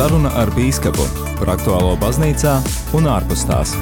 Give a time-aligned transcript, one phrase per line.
[0.00, 1.04] Saruna ar bīskapu
[1.36, 2.54] par aktuālo baznīcā
[2.96, 3.74] un ārpus tās.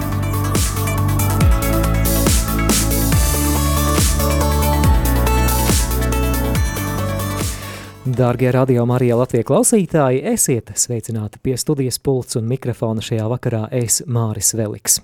[8.18, 14.02] Dārgie radio Marija Latvijas klausītāji, esiet sveicināti pie studijas pults un mikrofona šajā vakarā es
[14.10, 14.98] Māris Veliks.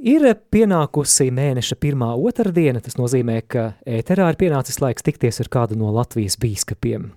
[0.00, 5.76] Ir pienākusi mēneša pirmā otrdiena, tas nozīmē, ka ēterā ir pienācis laiks tikties ar kādu
[5.76, 7.10] no Latvijas bīskapiem.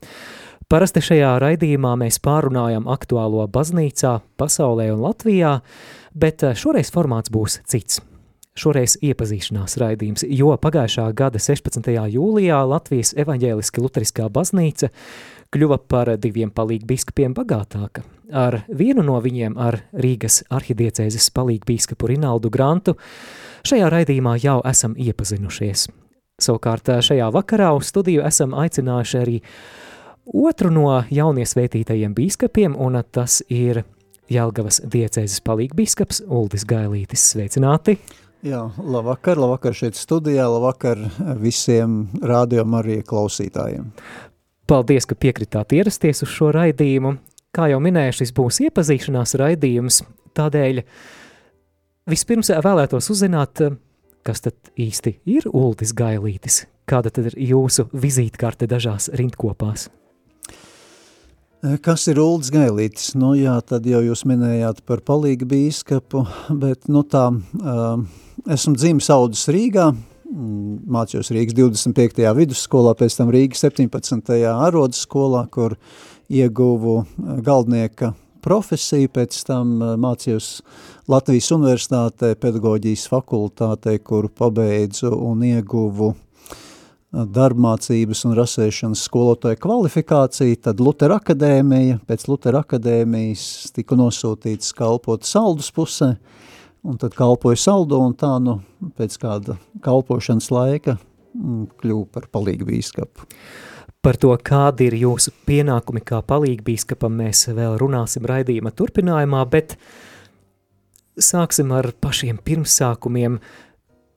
[0.73, 5.51] Parasti šajā raidījumā mēs pārunājam aktuālo baznīcā, pasaulē un Latvijā,
[6.17, 7.99] bet šoreiz formāts būs cits.
[8.57, 11.91] Šoreiz iepazīšanās raidījums, jo pagājušā gada 16.
[12.15, 14.89] jūlijā Latvijas evaņģēliski luteriskā baznīca
[15.53, 18.01] kļuva par diviem palīgu biskupiem bagātāka.
[18.33, 22.97] Ar vienu no viņiem, ar Rīgas arhidiecēzes palīgu biskupu Rinaldu Grantu,
[23.61, 25.85] šajā raidījumā jau esam iepazinušies.
[26.41, 29.39] Savukārt šajā vakarā uz studiju esam aicinājuši arī
[30.25, 33.83] otru no jauniesvētītajiem biskupiem, un tas ir
[34.31, 37.25] Jelgavas diecēzes palīgu biskups Uldis Gailītis.
[37.33, 37.97] Sveicināti!
[38.43, 40.99] Jā, labvakar, labvakar šeit studijā, labvakar
[41.39, 43.91] visiem rādījuma arī klausītājiem.
[44.67, 47.15] Paldies, ka piekritāt ierasties uz šo raidījumu.
[47.55, 50.01] Kā jau minēju, šis būs iepazīšanās raidījums,
[50.35, 50.81] tādēļ
[52.09, 53.63] vispirms vēlētos uzzināt,
[54.27, 59.91] kas tad īsti ir Uldis Gailītis, kāda tad ir jūsu vizītkarte dažās rindkopās?
[61.83, 63.13] Kas ir Uldis Gailītis?
[63.15, 66.25] Nu jā, tad jau jūs minējāt par palīgu bīskapu,
[66.63, 67.29] bet nu tā,
[68.51, 69.93] esmu dzimis audzis Rīgā,
[70.33, 72.25] mācījos Rīgas 25.
[72.37, 74.33] vidusskolā, pēc tam Rīgas 17.
[74.51, 75.77] arodas skolā, kur
[76.29, 78.13] ieguvu eh, galdnieka
[78.43, 80.49] profesiju, pēc tam eh, mācījos
[81.11, 86.21] Latvijas universitātē, pedagoģijas fakultātē, kuru pabeidzu un ieguvu eh,
[87.13, 95.69] darbmācības un rasēšanas skolotāja kvalifikāciju, tad Lutera akadēmija, pēc Lutera akadēmijas tika nosūtīts kalpot saldus
[95.75, 96.15] pusē,
[96.83, 98.57] un tad kalpoju saldo, un tā, nu,
[98.97, 103.29] pēc kāda kalpošanas laika mm, kļuvu par palīgu bīskapu.
[104.03, 109.77] Par to, kādi ir jūsu pienākumi kā palīgu bīskapam, mēs vēl runāsim raidījuma turpinājumā, bet
[111.15, 113.37] sāksim ar pašiem pirmsākumiem.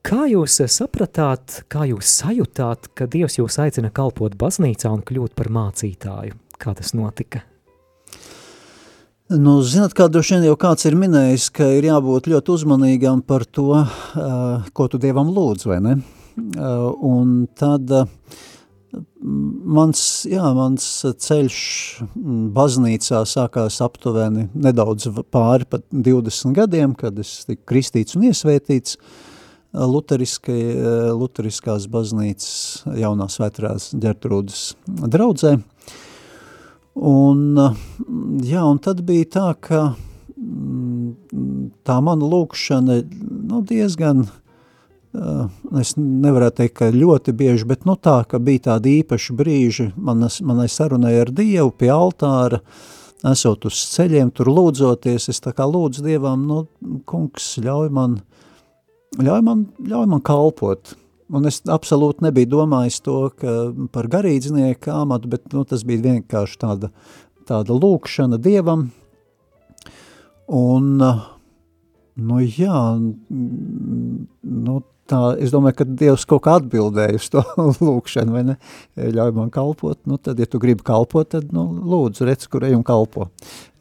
[0.07, 5.51] Kā jūs sapratāt, kā jūs sajūtāt, ka Dievs jūs aicina kalpot baznīcā un kļūt par
[5.51, 6.37] mācītāju?
[6.63, 7.41] Kā tas notika?
[9.35, 13.49] Nu, zināt, kā droši vien jau kāds ir minējis, ka ir jābūt ļoti uzmanīgam par
[13.51, 15.99] to, uh, ko tu Dievam lūdz, vai ne?
[16.39, 18.07] Uh, un tad uh,
[19.27, 20.91] mans, jā, mans
[21.27, 21.63] ceļš
[22.55, 29.01] baznīcā sākās aptuveni nedaudz pāri pat 20 gadiem, kad es tiku kristīts un iesvētīts
[29.77, 35.59] Luteriskās baznīcas jaunās vētrās ģertrūdas draudzē.
[36.97, 37.43] Un,
[38.41, 39.81] jā, un tad bija tā, ka
[40.33, 43.03] mm, tā mana lūkšana
[43.51, 44.25] nu, diezgan,
[45.81, 50.41] es nevarētu teikt, ka ļoti bieži, bet nu tā, ka bija tādi īpaši brīži manas,
[50.45, 52.63] manai sarunai ar Dievu pie altāra,
[53.27, 56.65] esot uz ceļiem, tur lūdzoties, es tā kā lūdzu Dievam, nu,
[57.09, 58.21] kungs, ļauj man,
[59.23, 60.97] ļauj man, ļauj man kalpot,
[61.35, 63.53] Un es absolūti nebiju domājis to ka
[63.95, 66.93] par garīdznieku amatu, bet nu, tas bija vienkārši tāda,
[67.49, 68.85] tāda lūkšana Dievam.
[70.47, 70.93] Un,
[72.15, 72.83] nu jā,
[74.47, 74.77] nu
[75.11, 77.43] tā, es domāju, ka Dievs kaut kā atbildēja uz to
[77.87, 78.59] lūkšanu, vai ne?
[78.97, 82.77] Ļauj man kalpot, nu tad, ja tu gribi kalpot, tad, nu, lūdzu, redz, kur ej
[82.79, 83.31] un kalpo.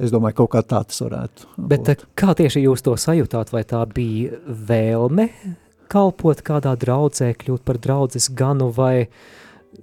[0.02, 2.08] Es domāju, kaut kā tā tas varētu Bet būt.
[2.20, 5.30] kā tieši jūs to sajūtāt, vai tā bija vēlme
[5.92, 9.08] kalpot kādā draudzē, kļūt par draudzes ganu vai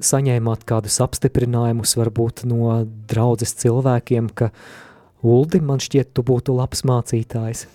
[0.02, 4.50] saņēmāt kādus apstiprinājumus varbūt no draudzes cilvēkiem, ka
[5.22, 7.69] Uldi, man šķiet, tu būtu labs mācītājs.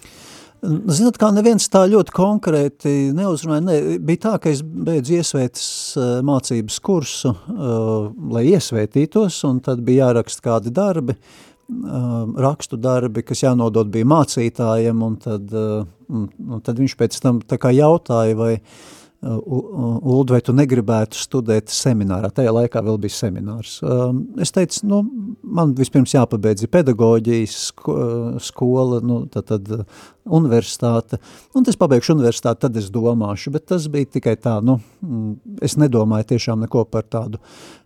[0.66, 5.68] Zināt, kā neviens tā ļoti konkrēti neuzrunāja, ne, bija tā, ka es beidzu iesvētas
[6.00, 13.22] uh, mācības kursu, uh, lai iesvētītos, un tad bija jāraksta kādi darbi, uh, rakstu darbi,
[13.28, 17.76] kas jānodot bija mācītājiem, un tad, uh, un, un tad viņš pēc tam tā kā
[17.78, 18.88] jautāja, vai uh,
[19.28, 22.30] Uld, vai tu negribētu studēt seminārā?
[22.34, 23.78] Tajā laikā vēl bija seminārs.
[23.84, 25.02] Um, es teicu, nu,
[25.44, 27.58] man vispirms jāpabeidz pedagoģijas
[28.48, 29.72] skola, nu, tad, tad
[30.24, 31.20] universitāte,
[31.56, 35.78] un es pabeigšu universitāti, tad es domāšu, bet tas bija tikai tā, nu, mm, es
[35.80, 37.42] nedomāju tiešām neko par tādu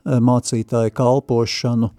[0.06, 1.92] mācītāju kalpošanu,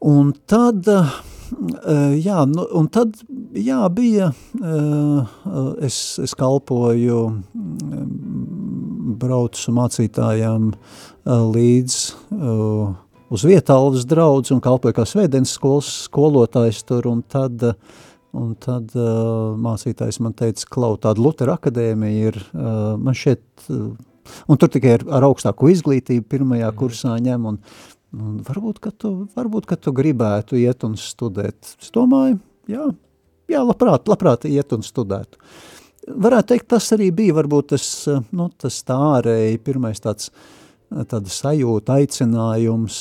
[0.00, 3.18] Un tad, eh, jā, nu, un tad,
[3.52, 4.30] jā, bija,
[5.84, 7.18] es, es kalpoju,
[7.52, 8.06] mm,
[9.18, 12.00] braucu mācītājām eh, līdz
[13.30, 17.62] uz vietālvas draudz un kalpoja kā svētdienas skolas skolotājs tur, un tad,
[18.36, 23.92] un tad uh, mācītājs man teica, klau, tāda Lutera akadēmija ir, uh, man šeit, uh,
[24.50, 26.78] un tur tikai ar, ar augstāko izglītību pirmajā mm.
[26.82, 27.60] kursā ņem, un,
[28.18, 31.76] un varbūt, ka tu, varbūt, ka tu gribētu iet un studēt.
[31.78, 32.40] Es domāju,
[32.70, 32.90] jā,
[33.50, 35.38] jā, labprāt, labprāt iet un studētu.
[36.08, 37.84] Varētu teikt, tas arī bija varbūt tas,
[38.32, 40.48] nu, tas tā ārēji pirmais tāds uh,
[40.90, 42.96] tāda sajūta, aicinājums,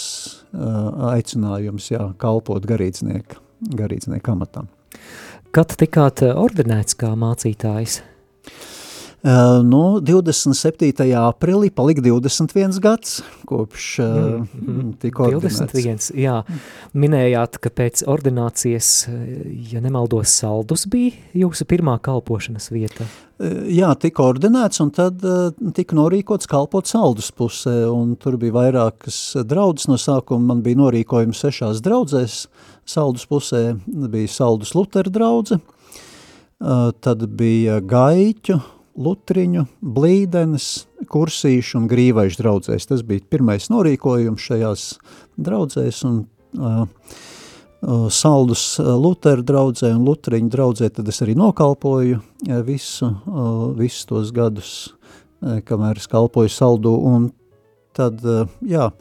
[1.10, 3.40] aicinājums jā, kalpot garīdznieka,
[3.80, 4.70] garīdznieka amatam.
[5.56, 8.02] Kad tikāt ordinēts kā mācītājs?
[9.20, 10.94] Uh, nu, 27.
[11.20, 13.18] aprīlī palika 21 gads,
[13.50, 15.60] kopš uh, mm, tika ordinēts.
[15.76, 16.38] 21, jā.
[16.96, 19.10] Minējāt, ka pēc ordinācijas,
[19.74, 23.10] ja nemaldos, saldus bija jūsu pirmā kalpošanas vieta?
[23.40, 25.20] Jā, tika ordinēts un tad
[25.76, 31.36] tika norīkots kalpot saldus pusē, un tur bija vairākas draudzes no sākuma, man bija norīkojumi
[31.36, 32.42] sešās draudzēs,
[32.88, 35.60] saldus pusē bija saldus Lutera draudze,
[36.60, 38.60] tad bija gaiķu,
[39.00, 40.68] Lutriņu, Blīdenes,
[41.10, 42.90] Kursīšu un Grīvaišu draudzēs.
[42.90, 44.86] Tas bija pirmais norīkojums šajās
[45.40, 46.20] draudzēs un
[46.60, 53.66] uh, uh, Saldus Lutera draudzē un Lutriņu draudzē, tad es arī nokalpoju uh, visu, uh,
[53.80, 56.98] visus tos gadus, uh, kamēr es kalpoju Saldu.
[57.00, 57.32] Un
[57.96, 58.92] tad, uh, jā,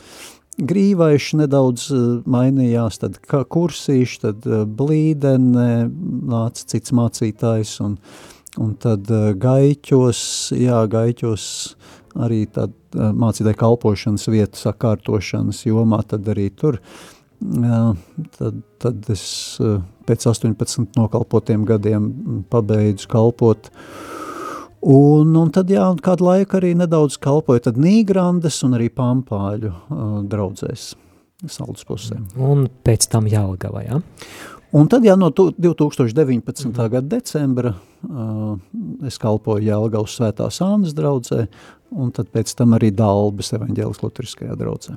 [0.59, 5.71] Grīvaiši nedaudz uh, mainījās, tad kursīši, tad uh, blīdene,
[6.31, 8.27] nāca cits mācītājs un uh,
[8.59, 10.21] Un tad uh, gaiķos,
[10.59, 11.45] jā, gaiķos
[12.19, 16.81] arī tad uh, mācītāja kalpošanas vietas sakārtošanas jomā, tad arī tur,
[17.39, 19.25] tad, tad es
[19.63, 19.79] uh,
[20.09, 22.13] pēc 18 nokalpotiem gadiem
[22.51, 23.71] pabeidzu kalpot,
[24.79, 30.05] Un, un tad, jā, kādu laiku arī nedaudz kalpoju, tad Nīgrandes un arī Pampāļu uh,
[30.23, 30.93] draudzēs
[31.51, 32.21] saldus pusē.
[32.39, 33.99] Un pēc tam Jālgava, jā?
[34.73, 36.65] Un tad, jā, no 2019.
[36.65, 36.89] Mm -hmm.
[36.89, 38.59] gada decembra uh,
[39.07, 41.47] es kalpoju Jelgavas svētās Ānas draudzē,
[41.91, 44.97] un tad pēc tam arī Dalbas evaņģēlis luteriskajā draudzē.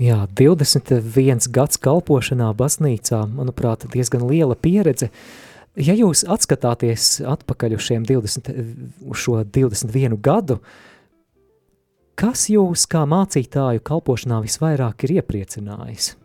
[0.00, 5.10] Jā, 21 gads kalpošanā baznīcā, manuprāt, diezgan liela pieredze.
[5.76, 8.48] Ja jūs atskatāties atpakaļ uz, 20,
[9.06, 10.58] uz šo 21 gadu,
[12.14, 16.19] kas jūs kā mācītāju kalpošanā visvairāk ir iepriecinājis?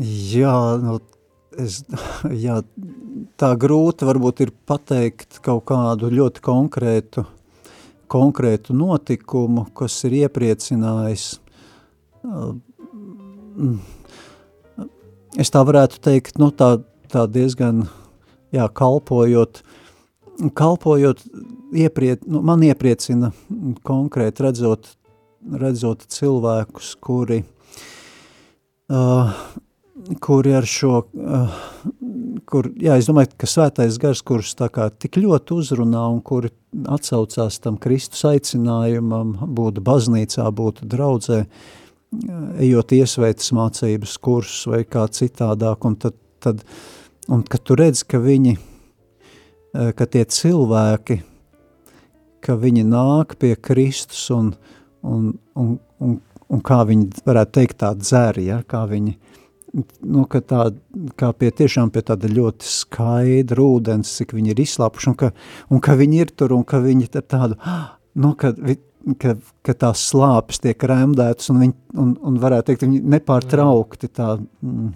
[0.00, 0.96] Jā, nu,
[1.60, 1.82] es,
[2.46, 2.60] jā,
[3.40, 7.26] tā grūti varbūt ir pateikt kaut kādu ļoti konkrētu,
[8.10, 11.26] konkrētu notikumu, kas ir iepriecinājis.
[15.36, 16.72] Es tā varētu teikt, nu tā,
[17.12, 17.84] tā diezgan,
[18.56, 19.60] jā, kalpojot,
[20.56, 21.26] kalpojot,
[21.76, 23.34] iepriet, nu, man iepriecina
[23.84, 24.94] konkrēti redzot,
[25.60, 27.44] redzot cilvēkus, kuri
[28.88, 29.36] uh,
[30.20, 31.58] kuri ar šo, uh,
[32.48, 36.50] kur, jā, es domāju, ka svētais gars, kurus tā kā tik ļoti uzrunā un kuri
[36.90, 41.44] atsaucās tam Kristus aicinājumam, būt baznīcā, būt draudzē,
[42.60, 46.64] ejot iesveitas mācības kursus vai kā citādāk, un tad, tad
[47.30, 48.56] un kad tu redz, ka viņi,
[49.96, 51.20] ka tie cilvēki,
[52.42, 54.54] ka viņi nāk pie Kristus un,
[55.06, 56.18] un, un, un,
[56.50, 59.14] un kā viņi varētu teikt tā dzēri, ja, kā viņi,
[59.72, 60.66] nu, ka tā,
[61.20, 65.32] kā pie tiešām pie tāda ļoti skaidra ūdens, cik viņi ir izslāpuši, un ka,
[65.70, 67.58] un ka viņi ir tur, un ka viņi ir tādu,
[68.22, 68.52] nu, ka,
[69.22, 69.36] ka,
[69.66, 74.34] ka tās slāpes tiek remdētas, un viņi, un, un varētu teikt, viņi nepārtraukti tā,
[74.64, 74.90] mm,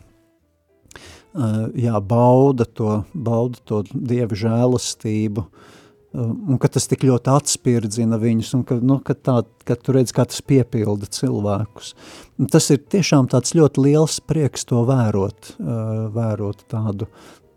[1.84, 5.73] jā, bauda to, bauda to Dieva žēlastību, uh,
[6.14, 10.14] un ka tas tik ļoti atspirdzina viņus, un ka, nu, ka, tā, ka tu redz,
[10.14, 11.94] kā tas piepilda cilvēkus.
[12.38, 17.10] Un tas ir tiešām tāds ļoti liels prieks to vērot, uh, vērot tādu,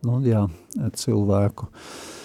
[0.08, 0.48] nu, jā,
[0.98, 2.16] cilvēku, uh,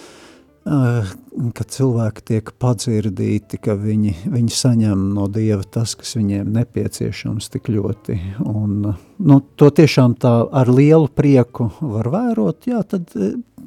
[0.62, 7.72] ka cilvēki tiek padzirdīti, ka viņi, viņi saņem no Dieva tas, kas viņiem nepieciešams tik
[7.72, 13.10] ļoti, un, nu, to tiešām tā ar lielu prieku var vērot, jā, tad,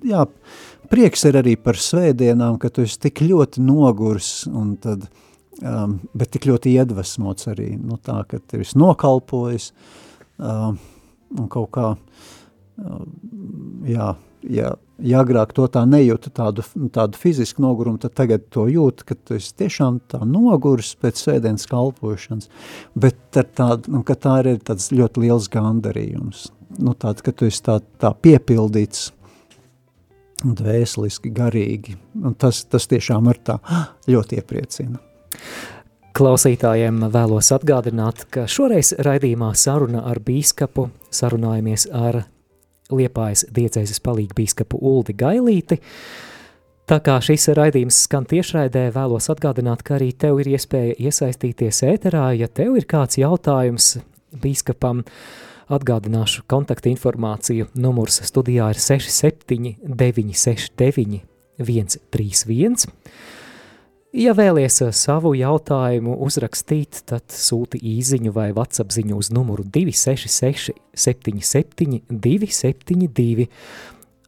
[0.06, 0.24] jā,
[0.90, 5.08] prieks ir arī par svētdienām, ka tu esi tik ļoti nogurs, un tad,
[5.62, 9.72] um, bet tik ļoti iedvesmots arī, nu tā, ka tev esi nokalpojis,
[10.38, 10.80] um,
[11.36, 11.92] un kaut kā,
[12.82, 13.06] um,
[13.88, 14.14] jā,
[14.50, 19.18] jā, ja agrāk to tā nejūtu tādu, tādu fizisku nogurumu, tad tagad to jūt, ka
[19.18, 22.50] tu esi tiešām tā nogurs pēc svētdienas kalpošanas,
[23.00, 26.48] bet tād, nu, ka tā ir tāds ļoti liels gandarījums,
[26.80, 29.10] nu tāds, ka tu esi tā, tā piepildīts,
[30.54, 31.96] dvēseliski, garīgi.
[32.22, 33.58] Un tas, tas tiešām ar tā
[34.12, 35.02] ļoti iepriecina.
[36.16, 42.22] Klausītājiem vēlos atgādināt, ka šoreiz raidījumā saruna ar bīskapu sarunājamies ar
[42.94, 45.80] Liepājas diecēzes palīgu bīskapu Uldi Gailīti.
[46.86, 52.28] Tā kā šis raidījums skan tiešraidē, vēlos atgādināt, ka arī tev ir iespēja iesaistīties ēterā,
[52.38, 53.96] ja tev ir kāds jautājums
[54.44, 55.02] bīskapam,
[55.72, 57.70] atgādināšu kontaktu informāciju.
[57.74, 61.24] Numurs studijā ir 67 969
[61.60, 62.90] 131.
[64.16, 70.72] Ja vēlies eh, savu jautājumu uzrakstīt, tad sūti īziņu vai WhatsApp ziņu uz numuru 266
[70.96, 73.50] 77 272.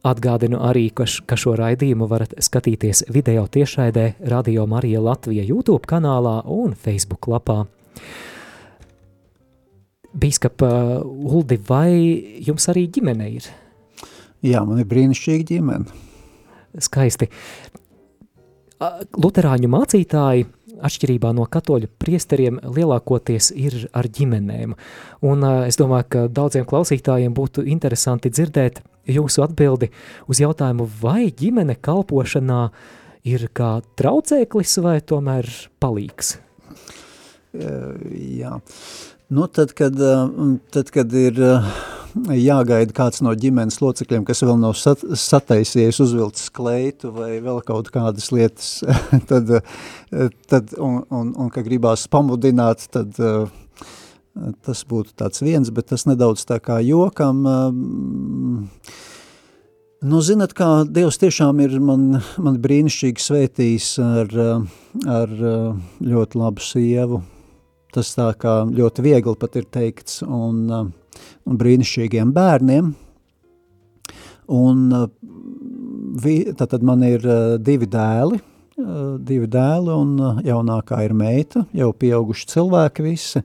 [0.08, 6.76] Atgādinu arī, ka, šo raidījumu varat skatīties video tiešraidē Radio Marija Latvija YouTube kanālā un
[6.76, 7.64] Facebook lapā.
[10.16, 10.68] Bīskapa
[11.04, 11.90] Uldi, vai
[12.44, 13.48] jums arī ģimene ir?
[14.44, 16.04] Jā, man ir brīnišķīga ģimene.
[16.84, 17.28] Skaisti.
[19.18, 20.46] Luterāņu mācītāji,
[20.86, 24.76] atšķirībā no katoļu priesteriem, lielākoties ir ar ģimenēm.
[25.26, 29.90] Un es domāju, ka daudziem klausītājiem būtu interesanti dzirdēt jūsu atbildi
[30.30, 32.62] uz jautājumu, vai ģimene kalpošanā
[33.28, 35.50] ir kā traucēklis vai tomēr
[35.82, 36.36] palīgs?
[37.58, 38.58] Jā,
[39.28, 39.96] nu tad, kad,
[40.72, 41.38] tad, kad ir
[42.34, 47.90] jāgaida kāds no ģimenes locekļiem, kas vēl nav sat, sataisies, uzvilcis kleitu vai vēl kaut
[47.94, 48.78] kādas lietas,
[49.30, 49.52] tad,
[50.48, 53.16] tad un, un, un ka gribās pamudināt, tad
[54.64, 57.42] tas būtu tāds viens, bet tas nedaudz tā kā jokam.
[59.98, 64.36] Nu, zinat, kā Dievs tiešām ir man, man brīnišķīgi svētījis ar,
[65.10, 65.34] ar
[65.98, 67.24] ļoti labu sievu.
[67.94, 70.88] Tas tā kā ļoti viegli pat ir teikts, un uh,
[71.48, 72.92] un brīnišķīgiem bērniem.
[74.58, 80.16] Un uh, tad man ir uh, divi dēli, uh, divi dēli un
[80.46, 83.44] jaunākā ir meita, jau pieauguši cilvēki visi.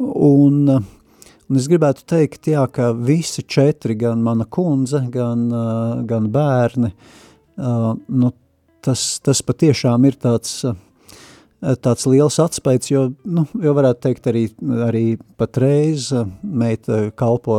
[0.00, 5.42] Un, un es gribētu teikt, jā, ka visi četri, gan mana kundze, gan,
[6.08, 6.88] gan bērni,
[7.60, 8.30] nu,
[8.80, 10.62] tas, tas patiešām ir tāds
[11.60, 14.44] tāds liels atspējas, jo, nu, jo varētu teikt arī,
[14.86, 15.04] arī
[15.40, 17.58] patreiz eh, meita kalpo,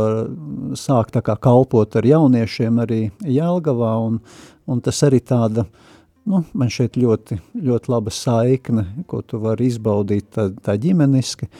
[0.77, 4.19] sāk tā kā kalpot ar jauniešiem arī Jelgavā, un,
[4.65, 5.67] un tas arī tāda,
[6.25, 11.51] nu, man šeit ļoti, ļoti laba saikne, ko tu vari izbaudīt tā, tā ģimeniski,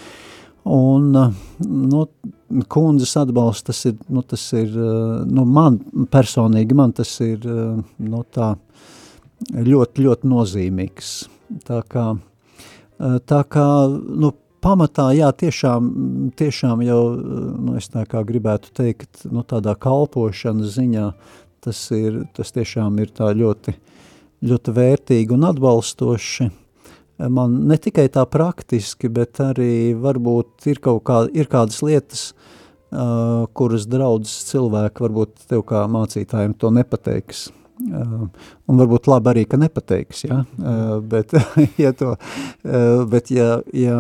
[0.74, 2.08] un, eh, nu,
[2.74, 4.74] kundzes atbalsts, tas ir, nu, tas ir,
[5.30, 5.78] nu, man
[6.12, 8.50] personīgi, man tas ir, nu, tā
[9.54, 11.14] ļoti, ļoti nozīmīgs,
[11.70, 12.31] tā kā, Eh,
[13.02, 15.90] tā kā, nu, pamatā, jā, tiešām,
[16.38, 21.08] tiešām jau, nu, es tā kā gribētu teikt, nu, tādā kalpošanas ziņā,
[21.66, 23.76] tas ir, tas tiešām ir tā ļoti,
[24.46, 26.50] ļoti vērtīgi un atbalstoši.
[27.32, 33.46] Man ne tikai tā praktiski, bet arī varbūt ir kaut kā, ir kādas lietas, uh,
[33.54, 37.50] kuras draudzes cilvēki varbūt tev kā mācītājiem to nepateiks.
[37.82, 38.28] Uh,
[38.70, 40.42] un varbūt labi arī, ka nepateiks, ja?
[40.60, 41.34] Uh, bet,
[41.82, 43.98] ja, to, uh, bet ja, ja,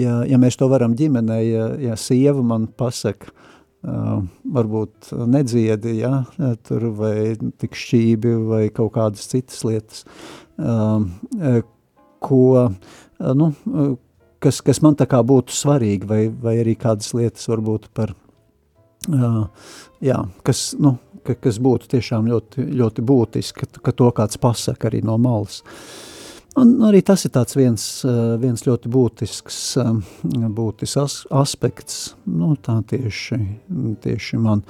[0.00, 3.34] ja, ja mēs to varam ģimenē, ja, ja sieva man pasaka,
[3.80, 6.26] varbūt nedziedi, ja,
[6.68, 10.02] tur vai tik šķībi vai kaut kādas citas lietas,
[12.20, 12.42] ko,
[13.40, 13.48] nu,
[14.44, 18.12] kas, kas man tā kā būtu svarīgi, vai, vai arī kādas lietas varbūt par,
[20.04, 24.90] jā, kas, nu, ka, kas būtu tiešām ļoti, ļoti būtiski, ka, ka to kāds pasaka
[24.90, 25.62] arī no malas.
[26.58, 33.38] Un arī tas ir viens, eh, viens ļoti būtisks, eh, būtisks aspekts, nu, tā tieši,
[34.02, 34.64] tieši man.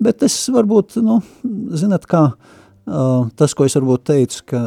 [0.00, 1.22] Bet es varbūt, nu,
[1.76, 2.32] zinat, kā,
[2.88, 4.60] eh, tas, ko es varbūt teicu, ka,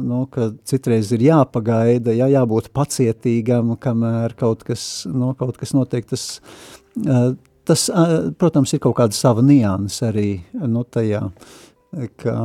[0.00, 6.06] nu, ka citreiz ir jāpagaida, jā, jābūt pacietīgam, kamēr kaut kas, nu, kaut kas notiek,
[6.06, 6.40] tas
[7.64, 7.88] tas,
[8.40, 11.22] protams, ir kaut kāda sava nianses arī nu, tajā,
[12.20, 12.36] ka,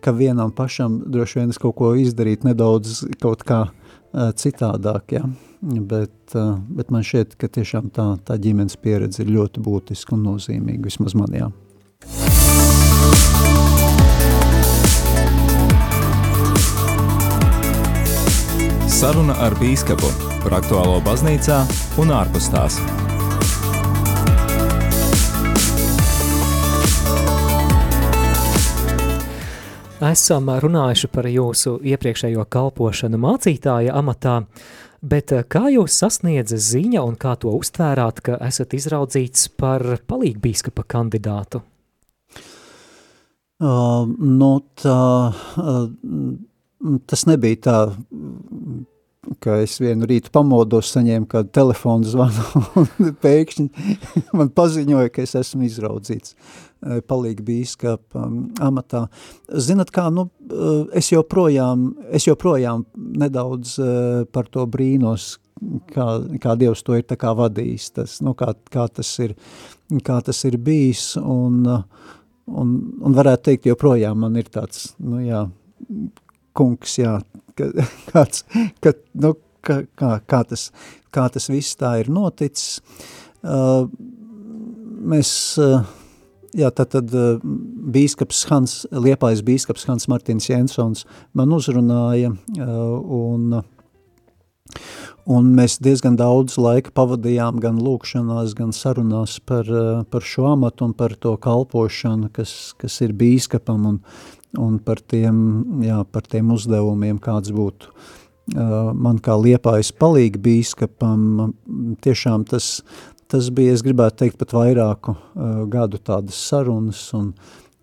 [0.00, 3.66] ka vienam pašam droši vien es kaut ko izdarīt nedaudz kaut kā
[4.14, 5.24] citādāk, ja?
[5.64, 6.34] bet,
[6.68, 11.16] bet man šķiet, ka tiešām tā, tā ģimenes pieredze ir ļoti būtiska un nozīmīga, vismaz
[11.18, 11.50] man, jā.
[18.94, 20.12] Saruna ar bīskapu
[20.44, 21.64] par aktuālo baznīcā
[22.00, 22.78] un ārpus tās.
[30.10, 34.40] Esam runājuši par jūsu iepriekšējo kalpošanu mācītāja amatā,
[35.02, 40.86] bet eh, kā jūs sasniedza ziņa un kā to uztvērāt, ka esat izraudzīts par palīgbīskapa
[40.88, 41.62] kandidātu?
[43.64, 45.00] Uh, nu, tā,
[45.62, 45.84] uh,
[47.08, 47.76] tas nebija tā
[49.44, 52.44] ka es vienu rītu pamodos, saņēmu kādu telefonu zvanu
[52.80, 53.66] un pēkšņi
[54.36, 56.36] man paziņoja, ka es esmu izraudzīts
[57.08, 58.26] palīgi bīskapa
[58.64, 59.06] amatā.
[59.48, 60.26] Zinat kā, nu,
[60.96, 63.78] es joprojām, es joprojām nedaudz
[64.34, 65.38] par to brīnos,
[65.94, 66.06] kā,
[66.42, 69.34] kā Dievs to ir tā kā vadījis, tas, nu, kā, kā, tas ir,
[70.04, 71.62] kā tas ir bijis, un,
[72.50, 75.46] un, un varētu teikt, joprojām man ir tāds, nu jā,
[76.56, 77.18] kungs, jā,
[77.58, 77.70] ka,
[78.12, 78.44] kāds,
[78.84, 79.34] ka, nu,
[79.64, 80.70] ka, kā, kā, tas,
[81.14, 82.80] kā tas viss tā ir noticis.
[83.44, 83.84] Uh,
[85.04, 85.30] mēs,
[85.60, 85.84] uh,
[86.56, 87.36] jā, tad, tad uh,
[87.94, 91.04] bīskaps Hans, Liepājas bīskaps Hans Martins Jensons
[91.36, 93.62] man uzrunāja uh, un
[95.24, 99.68] Un mēs diezgan daudz laika pavadījām gan lūkšanās, gan sarunās par,
[100.12, 104.00] par šo amatu un par to kalpošanu, kas, kas ir bīskapam un,
[104.60, 105.38] un par, tiem,
[105.84, 107.92] jā, par tiem uzdevumiem, kāds būtu
[109.00, 111.54] man kā liepājas palīgi bīskapam.
[112.04, 112.82] Tiešām tas,
[113.32, 115.16] tas bija, es gribētu teikt, pat vairāku
[115.72, 117.32] gadu tādas sarunas un,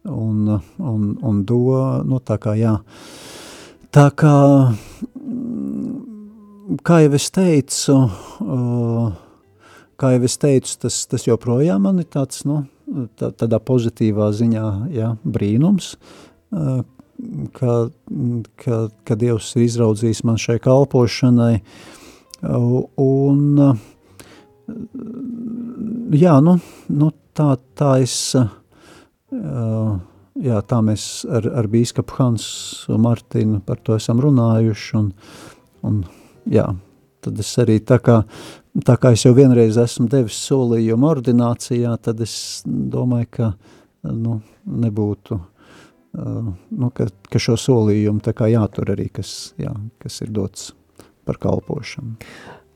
[0.05, 1.63] un, un, un do,
[2.05, 2.77] nu tā kā jā,
[3.89, 4.37] tā kā
[6.85, 7.95] kā jau es teicu,
[9.99, 12.63] kā jau es teicu, tas, tas joprojām man ir tāds, nu,
[13.19, 15.95] tā, tādā pozitīvā ziņā, jā, brīnums,
[16.51, 17.75] ka,
[18.63, 18.77] ka,
[19.07, 21.61] ka Dievs ir izraudzījis man šai kalpošanai,
[22.41, 23.41] un,
[26.17, 26.57] jā, nu,
[26.89, 28.15] nu tā, tā es,
[29.31, 35.11] jā, tā mēs ar, ar bīskapu Hansu Martinu par to esam runājuši, un,
[35.87, 36.01] un
[36.49, 36.67] jā,
[37.21, 38.21] tad es arī tā kā,
[38.87, 43.53] tā kā es jau vienreiz esmu devis solījumu ordinācijā, tad es domāju, ka
[44.09, 45.37] nu, nebūtu,
[46.13, 50.71] nu, ka, ka šo solījumu tā kā jātur arī, kas, jā, kas ir dots
[51.27, 52.17] par kalpošanu.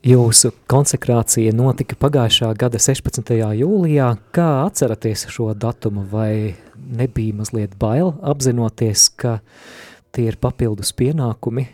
[0.05, 3.31] Jūsu konsekrācija notika pagājušā gada 16.
[3.57, 4.11] jūlijā.
[4.35, 9.39] Kā atceraties šo datumu, vai nebija mazliet bail apzinoties, ka
[10.13, 11.65] tie ir papildus pienākumi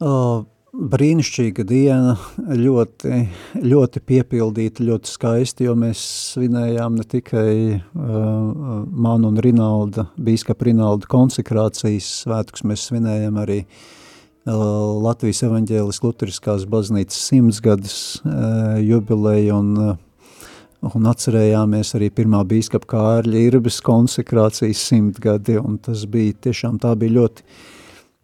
[0.00, 3.20] Uh, brīnišķīga diena, ļoti,
[3.66, 6.02] ļoti piepildīta, ļoti skaisti, jo mēs
[6.34, 14.54] svinējām ne tikai uh, manu un Rinalda, bīskapa Rinalda konsekrācijas svētkus, mēs svinējam arī uh,
[15.02, 23.44] Latvijas evaņģēlis Luteriskās baznīcas simtsgadas uh, jubileju un, uh, un atcerējāmies arī pirmā bīskapa Kārļa
[23.48, 27.48] Irbes konsekrācijas simtgadi, un tas bija tiešām tā bija ļoti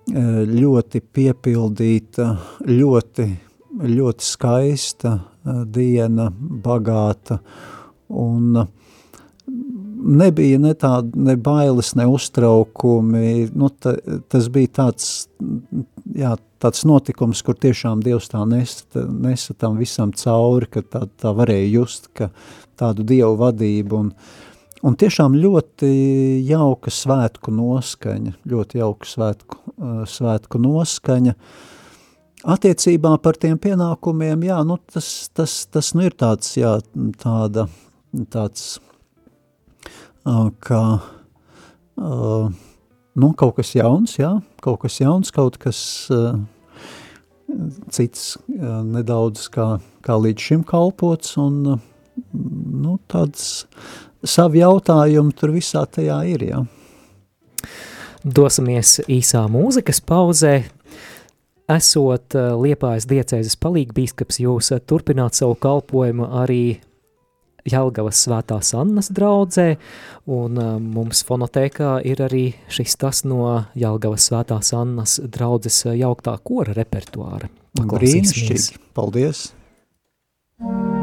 [0.06, 2.28] ļoti piepildīta,
[2.68, 3.26] ļoti,
[3.82, 7.40] ļoti skaista eh, diena, bagāta,
[8.08, 8.54] un
[10.06, 13.96] nebija ne tāda, ne bailes, ne uztraukumi, nu, ta,
[14.30, 15.10] tas bija tāds,
[16.14, 21.34] jā, tāds notikums, kur tiešām Dievs tā nesa, nesa tam visam cauri, ka tā, tā
[21.34, 22.30] varēja just, ka
[22.78, 24.12] tādu Dievu vadību, un,
[24.86, 25.88] Un tiešām ļoti
[26.46, 31.34] jauka svētku noskaņa, ļoti jauka svētku, svētku noskaņa.
[32.46, 36.76] Attiecībā par tiem pienākumiem, jā, nu tas, tas, tas nu ir tāds, jā,
[37.22, 37.66] tāda,
[38.30, 38.76] tāds,
[40.28, 40.82] uh, kā,
[41.98, 42.52] uh,
[43.16, 45.80] nu kaut kas jauns, jā, kaut kas jauns, kaut kas
[47.94, 49.66] cits nedaudz kā,
[50.04, 51.78] kā līdz šim kalpots, un,
[52.32, 53.66] nu, tāds,
[54.26, 56.64] savi jautājumi tur visā tajā ir, jā.
[58.26, 60.56] Dosimies īsā mūzikas pauzē.
[61.70, 66.78] Esot eh, Liepājas diecēzes palīgbīskaps, jūs eh, turpināt savu kalpojumu arī
[67.66, 69.68] Jelgavas svētās Annas draudzē,
[70.30, 73.46] un eh, mums fonotēkā ir arī šis tas no
[73.78, 77.50] Jelgavas svētās Annas draudzes jauktā kora repertuāra.
[77.78, 79.48] Brīnišķīgi, paldies!
[80.58, 80.95] Paldies!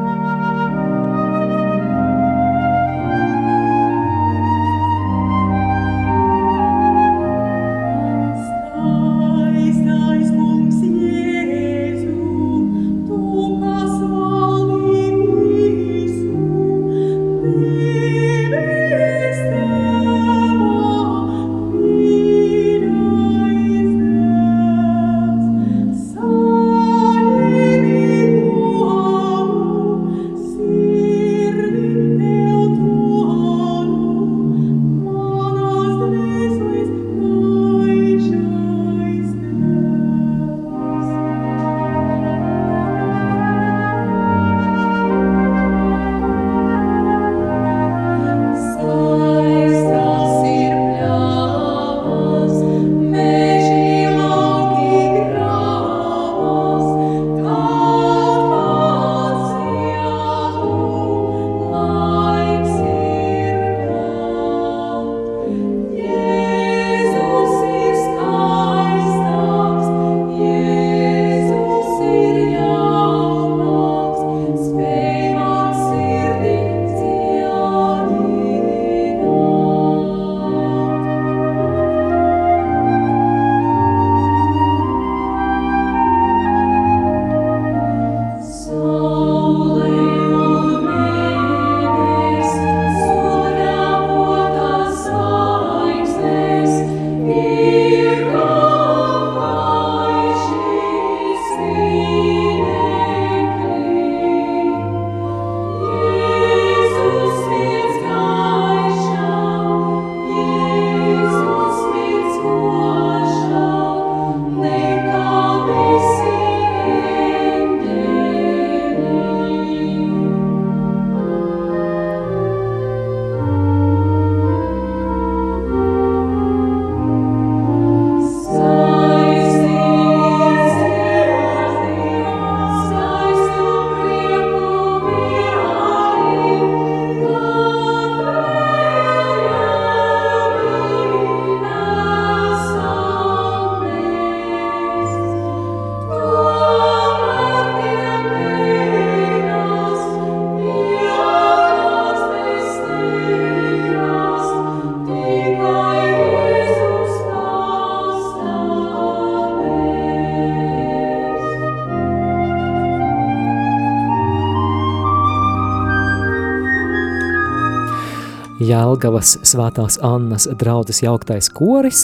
[168.83, 172.01] Jēlgavas svētās Annas draudzes jauktais koris,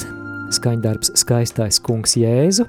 [0.56, 2.64] skaņdarbs skaistais kungs Jēzu.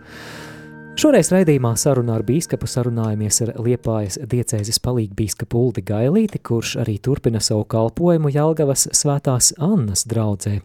[0.99, 6.97] Šoreiz raidījumā sarunā ar bīskapu sarunājamies ar Liepājas diecēzes palīgu bīskapu Uldi Gailīti, kurš arī
[6.99, 10.57] turpina savu kalpojumu Jēlgavas svētās Annas draudzē.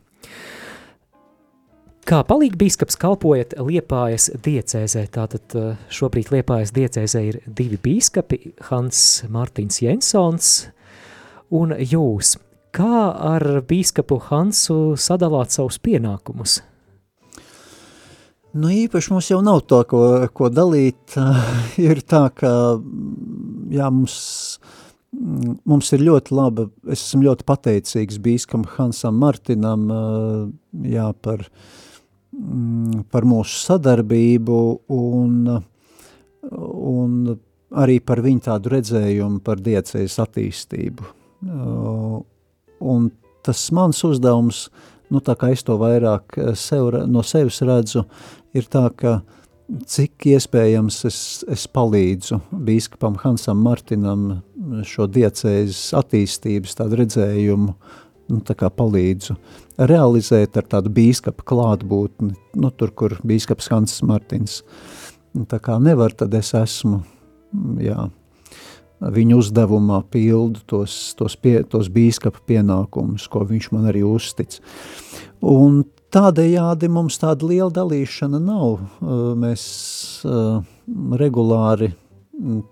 [2.10, 9.06] Kā palīgi bīskaps kalpojat Liepājas diecēzē, tātad eh, šobrīd Liepājas diecēzē ir divi bīskapi, Hans
[9.30, 10.52] Mārtiņš Jensons
[11.54, 12.40] un jūs.
[12.76, 16.58] Kā ar bīskapu Hansu sadalāt savus pienākumus?
[18.56, 20.02] Nu, īpaši mums jau nav to, ko,
[20.36, 21.16] ko dalīt.
[21.88, 22.52] ir tā, ka
[23.72, 24.18] jā, mums,
[25.64, 29.88] mums ir ļoti laba, es esmu ļoti pateicīgs bīskam Hansam Martinam
[30.84, 31.48] jā, par,
[33.12, 34.62] par mūsu sadarbību
[35.00, 35.42] un,
[36.52, 37.36] un
[37.76, 41.14] arī par viņu tādu redzējumu par diecējas attīstību
[42.80, 43.10] un
[43.46, 44.68] tas mans uzdevums,
[45.14, 48.06] nu tā kā es to vairāk eh, sev, no sevis redzu,
[48.56, 49.20] ir tā, ka
[49.90, 54.28] cik iespējams es, es palīdzu bīskapam Hansam Martinam
[54.86, 57.74] šo diecēzes attīstības tādu redzējumu,
[58.30, 59.36] nu tā kā palīdzu
[59.90, 64.62] realizēt ar tādu bīskapa klātbūtni, nu tur, kur bīskaps Hans Martins,
[65.50, 67.02] tā kā nevar, tad es esmu,
[67.82, 68.08] jā,
[69.02, 74.60] viņa uzdevumā pildu tos, tos, pie, tos bīskapa pienākumus, ko viņš man arī uztic.
[75.46, 75.84] Un
[76.16, 78.80] tādējādi mums tāda liela dalīšana nav.
[79.42, 79.66] Mēs
[81.20, 81.92] regulāri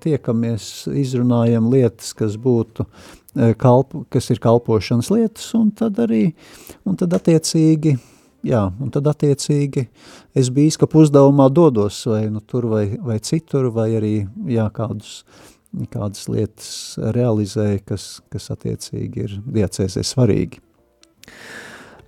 [0.04, 2.86] tiekamies, izrunājam lietas, kas būtu
[3.60, 6.26] kalpo, kas ir kalpošanas lietas, un tad arī,
[6.86, 7.96] un tad attiecīgi,
[8.46, 9.88] jā, un tad attiecīgi
[10.38, 14.14] es bīskapu uzdevumā dodos vai nu tur vai, vai citur, vai arī,
[14.52, 15.24] jā, kādus
[15.94, 16.70] kādas lietas
[17.16, 20.62] realizē, kas, kas attiecīgi ir diecēzē svarīgi.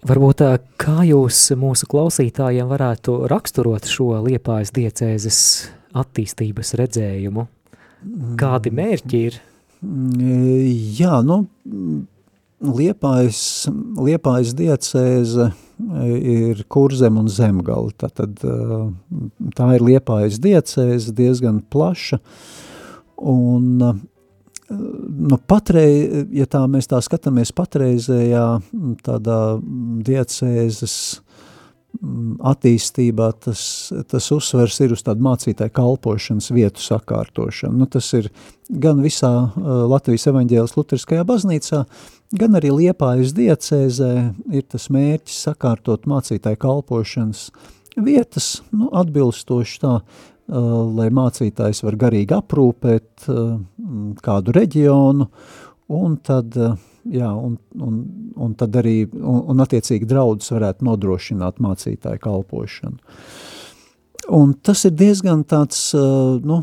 [0.06, 0.44] Varbūt
[0.78, 5.40] kā jūs mūsu klausītājiem varētu raksturot šo liepājas diecēzes
[5.98, 7.48] attīstības redzējumu?
[8.38, 9.40] Kādi mērķi ir?
[11.00, 11.40] Jā, nu,
[12.62, 13.40] liepājas,
[13.98, 15.50] liepājas diecēze
[16.22, 17.96] ir kurzem un zemgali.
[17.98, 18.38] Tātad
[19.58, 22.22] tā ir liepājas diecēze diezgan plaša.
[22.22, 22.62] Uh,
[23.18, 23.78] Un,
[24.70, 28.48] nu, patrei, ja tā mēs tā skatāmies patreizējā
[29.06, 29.40] tādā
[30.08, 30.98] diecēzes
[32.46, 33.62] attīstībā, tas,
[34.12, 37.78] tas uzsvers ir uz tādu mācītāju kalpošanas vietu sakārtošanu.
[37.80, 38.30] Nu, tas ir
[38.70, 41.86] gan visā Latvijas evaņģēlas luteriskajā baznīcā,
[42.36, 44.12] gan arī Liepājas diecēzē
[44.52, 47.48] ir tas mērķis sakārtot mācītāju kalpošanas
[47.96, 50.00] vietas, nu, atbilstoši tā
[50.48, 53.56] lai mācītājs var garīgi aprūpēt uh,
[54.26, 55.30] kādu reģionu,
[55.96, 56.76] un tad, uh,
[57.10, 58.00] jā, un, un,
[58.38, 63.02] un tad arī, un, un attiecīgi draudzes varētu nodrošināt mācītāju kalpošanu.
[64.36, 66.56] Un tas ir diezgan tāds, nu,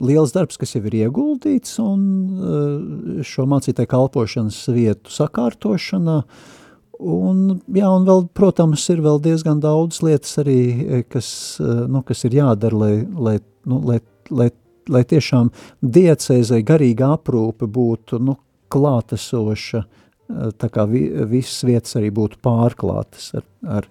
[0.00, 6.54] liels darbs, kas jau ir ieguldīts, un šo mācītāju kalpošanas vietu sakārtošanā, uh,
[6.96, 12.02] Un, jā, un vēl, protams, ir vēl diezgan daudz lietas arī, eh, kas, eh, nu,
[12.02, 14.50] kas ir jādara, lai, lai, nu, lai, lai,
[14.88, 15.50] lai tiešām
[15.84, 18.38] diecēzai garīga aprūpe būtu nu,
[18.72, 23.88] klātesoša, eh, tā kā vi, visas vietas arī būtu pārklātas ar, ar,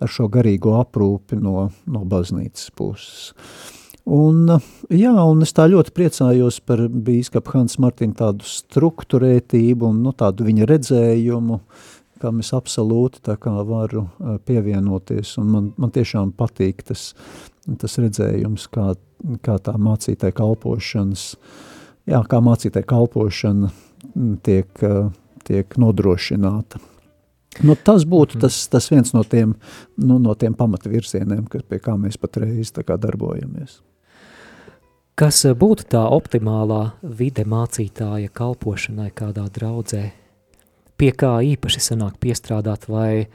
[0.00, 3.32] ar šo garīgo aprūpi no, no baznīcas puses.
[4.04, 4.60] Un,
[4.92, 10.44] jā, un es tā ļoti priecājos par bīskapu Hans Martinu tādu strukturētību un nu, tādu
[10.44, 11.93] viņa redzējumu, uh,
[12.24, 14.06] kam es absolūti tā kā varu
[14.48, 17.10] pievienoties, un man, man tiešām patīk tas,
[17.80, 18.94] tas redzējums, kā,
[19.44, 21.28] kā tā mācītāja kalpošanas,
[22.08, 23.70] jā, kā mācītāja kalpošana
[24.46, 24.84] tiek,
[25.44, 26.80] tiek nodrošināta.
[27.62, 29.54] Nu, tas būtu tas, tas viens no tiem,
[30.00, 33.78] nu, no tiem pamatvirzieniem, kas, pie kā mēs patreiz tā kā darbojamies.
[35.14, 40.08] Kas būtu tā optimālā vide mācītāja kalpošanai kādā draudzē?
[41.00, 43.26] Pie kā īpaši sanāk piestrādāt, vai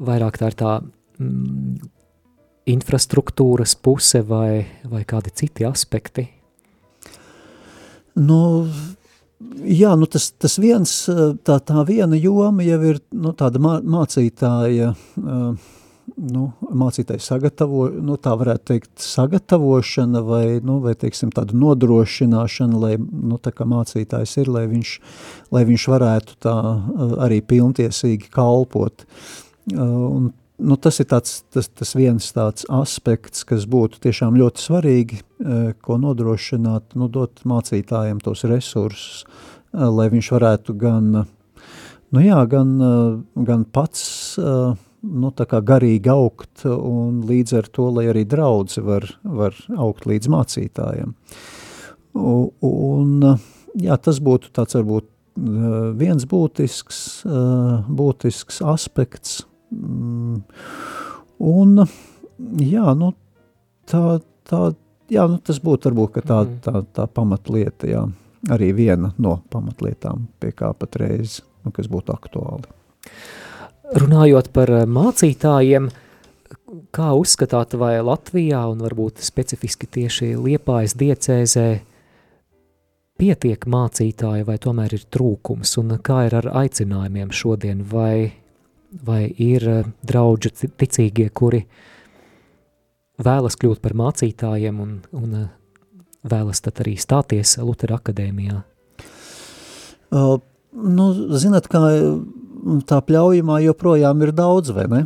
[0.00, 1.90] vairāk tā ir tā mm,
[2.72, 6.28] infrastruktūras puse vai, vai kādi citi aspekti?
[8.18, 8.38] Nu,
[9.64, 10.94] jā, nu tas, tas viens,
[11.46, 15.70] tā, tā viena joma jau ir nu, tāda mā, mācītāja uh,
[16.16, 16.48] nu,
[16.82, 23.38] mācītājs sagatavo, nu, tā varētu teikt, sagatavošana vai, nu, vai teiksim, tāda nodrošināšana, lai, nu,
[23.42, 24.92] tā kā mācītājs ir, lai viņš,
[25.54, 29.06] lai viņš varētu tā uh, arī pilntiesīgi kalpot.
[29.72, 30.30] Uh, un,
[30.62, 35.68] nu, tas ir tāds, tas, tas viens tāds aspekts, kas būtu tiešām ļoti svarīgi, uh,
[35.82, 39.24] ko nodrošināt, nu, dot mācītājiem tos resursus,
[39.72, 41.12] lai viņš varētu gan
[42.12, 42.74] nu jā, gan,
[43.48, 44.02] gan pats
[45.02, 51.14] nu, garīgi augt un līdz ar to, lai arī draudzi var, var augt līdz mācītājiem.
[52.14, 53.16] Un,
[53.80, 55.08] jā, tas būtu tāds varbūt
[55.98, 57.00] viens būtisks,
[57.88, 59.42] būtisks aspekts.
[59.72, 60.42] Mm.
[61.42, 61.84] Un,
[62.60, 63.12] jā, nu,
[63.88, 64.60] tā, tā,
[65.10, 66.58] jā, nu, tas būtu varbūt tā, mhm.
[66.64, 68.04] tā, tā pamatlieta, jā.
[68.50, 72.66] Arī viena no pamatlietām, pie kā patreiz, nu, kas būtu aktuāli.
[73.92, 75.90] Runājot par mācītājiem,
[76.96, 81.66] kā uzskatāt, vai Latvijā un varbūt specifiski tieši Liepājas diecēzē
[83.20, 88.32] pietiek mācītāji vai tomēr ir trūkums un kā ir ar aicinājumiem šodien, vai,
[89.04, 89.68] vai ir
[90.00, 91.66] draudži ticīgie, kuri
[93.20, 95.48] vēlas kļūt par mācītājiem un, un eh,
[96.32, 98.62] vēlas tad arī stāties Lutera akadēmijā?
[100.12, 100.38] Uh,
[100.72, 101.84] nu, zinat, kā
[102.88, 105.04] tā pļaujamā joprojām ir daudz, vai ne?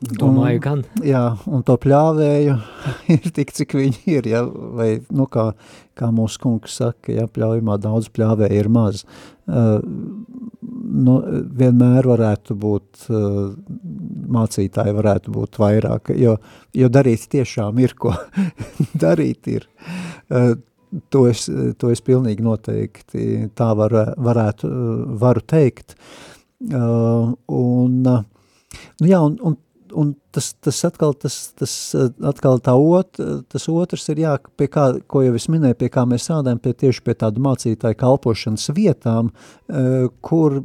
[0.00, 0.82] Domāju, un, gan.
[1.04, 2.54] Jā, un to pļāvēju
[3.14, 5.50] ir tik, cik viņi ir, ja, vai, nu, kā,
[5.98, 9.02] kā mūsu kungs saka, ja pļaujumā daudz pļāvēju ir maz.
[9.50, 9.82] Uh,
[10.62, 11.18] nu,
[11.60, 13.52] vienmēr varētu būt, uh,
[14.32, 16.38] mācītāji varētu būt vairāk, jo,
[16.72, 18.14] jo darīt tiešām ir, ko
[19.04, 19.68] darīt ir.
[20.32, 20.54] Uh,
[21.12, 21.44] to es,
[21.78, 24.72] to es pilnīgi noteikti tā var, varētu,
[25.20, 25.92] varu teikt.
[25.92, 26.29] Uh,
[26.60, 29.58] un, nu jā, un, un
[29.92, 31.72] un tas, tas atkal, tas, tas
[32.26, 33.20] atkal tā ot,
[33.50, 36.74] tas otrs ir jā, pie kā, ko jau es minēju, pie kā mēs strādājam, pie
[36.84, 39.32] tieši pie tādu mācītāju kalpošanas vietām,
[40.26, 40.60] kur,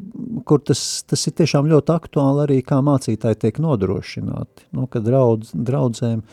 [0.47, 5.53] kur tas, tas ir tiešām ļoti aktuāli arī, kā mācītāji tiek nodrošināti, nu, ka draudz,
[5.55, 6.23] draudzēm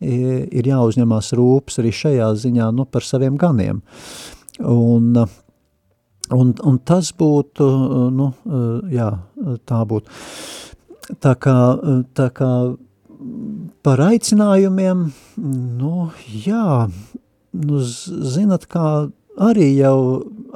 [0.00, 3.82] ir jāuzņemās rūps arī šajā ziņā, nu, par saviem ganiem.
[4.60, 5.14] Un,
[6.36, 7.66] un, un tas būtu,
[8.14, 8.30] nu,
[8.92, 9.10] jā,
[9.68, 10.20] tā būtu.
[11.20, 11.56] Tā kā,
[12.14, 12.50] tā kā
[13.84, 15.08] par aicinājumiem,
[15.80, 15.94] nu,
[16.44, 16.86] jā,
[17.66, 17.80] nu,
[18.34, 18.86] zinat, kā
[19.40, 19.96] arī jau,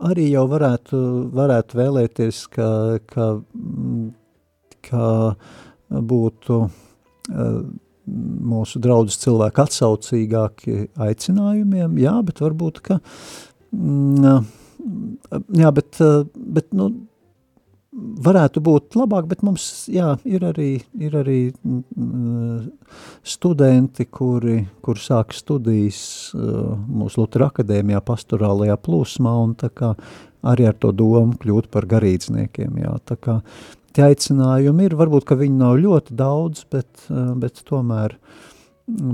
[0.05, 1.01] arī jau varētu,
[1.35, 2.69] varētu vēlēties, ka,
[3.11, 3.31] ka,
[4.85, 5.09] ka
[6.15, 7.59] būtu uh,
[8.05, 12.99] mūsu draudzes cilvēki atsaucīgāki aicinājumiem, jā, bet varbūt, ka,
[13.73, 14.45] mm,
[15.55, 15.99] jā, bet,
[16.35, 16.91] bet, nu,
[17.95, 22.67] varētu būt labāk, bet mums, jā, ir arī, ir arī mm,
[23.27, 29.95] studenti, kuri, kur sāk studijas uh, mūsu Lutera akadēmijā pastorālajā plūsmā un tā kā
[30.45, 33.39] arī ar to domu kļūt par garīdzniekiem, jā, tā kā
[33.95, 38.19] tie aicinājumi ir, varbūt, ka viņi nav ļoti daudz, bet, uh, bet tomēr,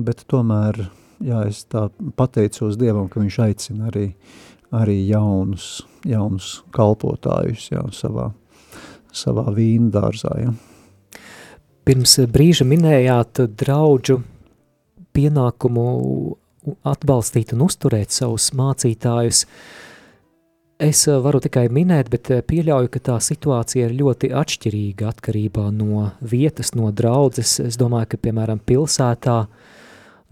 [0.09, 0.87] bet tomēr,
[1.21, 4.09] jā, es tā pateicos Dievam, ka viņš aicina arī,
[4.77, 8.31] arī jaunus, jaunus kalpotājus, jā, savā
[9.13, 10.33] savā vīna dārzā.
[10.41, 10.55] Ja?
[11.87, 14.21] Pirms brīža minējāt draudžu
[15.17, 15.87] pienākumu
[16.87, 19.47] atbalstīt un uzturēt savus mācītājus.
[20.81, 26.73] Es varu tikai minēt, bet pieļauju, ka tā situācija ir ļoti atšķirīga atkarībā no vietas,
[26.77, 27.59] no draudzes.
[27.61, 29.43] Es domāju, ka, piemēram, pilsētā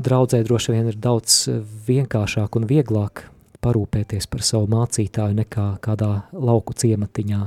[0.01, 1.42] draudzē droši vien ir daudz
[1.88, 3.27] vienkāršāk un vieglāk
[3.64, 7.47] parūpēties par savu mācītāju nekā kādā lauku ciematiņā.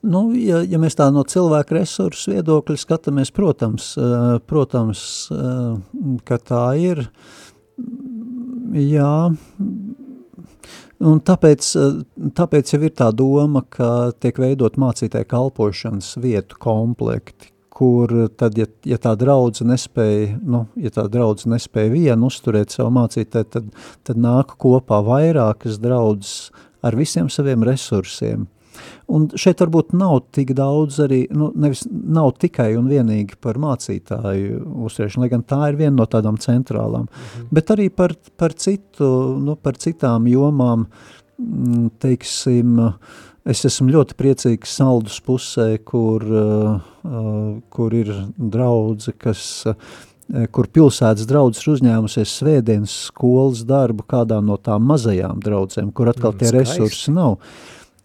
[0.00, 5.02] Nu, ja, ja mēs tā no cilvēku resursu viedokļa skatāmies, protams, eh, protams,
[5.34, 7.04] eh, ka tā ir,
[8.72, 9.36] jā,
[11.00, 17.52] un tāpēc, eh, tāpēc jau ir tā doma, ka tiek veidot mācītāju kalpošanas vietu komplekti,
[17.80, 22.92] kur tad, ja, ja tā draudze nespēja, nu, ja tā draudze nespēja vienu uzturēt savu
[23.00, 26.50] mācītāju, tad, tad nāk kopā vairākas draudzes
[26.84, 28.46] ar visiem saviem resursiem–
[29.10, 34.60] Un šeit varbūt nav tik daudz arī, nu, nevis nav tikai un vienīgi par mācītāju
[34.86, 37.48] uzsvēršanu, lai gan tā ir viena no tādām centrālām, mhm.
[37.54, 39.08] bet arī par, par citu,
[39.42, 40.86] nu, par citām jomām,
[41.40, 42.76] mm, teiksim,
[43.48, 49.74] es esmu ļoti priecīgs saldus pusē, kur, uh, kur ir draudze, kas uh,
[50.54, 56.34] kur pilsētas draudzes ir uzņēmusies svētdienas skolas darbu kādā no tām mazajām draudzēm, kur atkal
[56.34, 56.78] mm, tie skaisti.
[56.78, 57.38] resursi nav.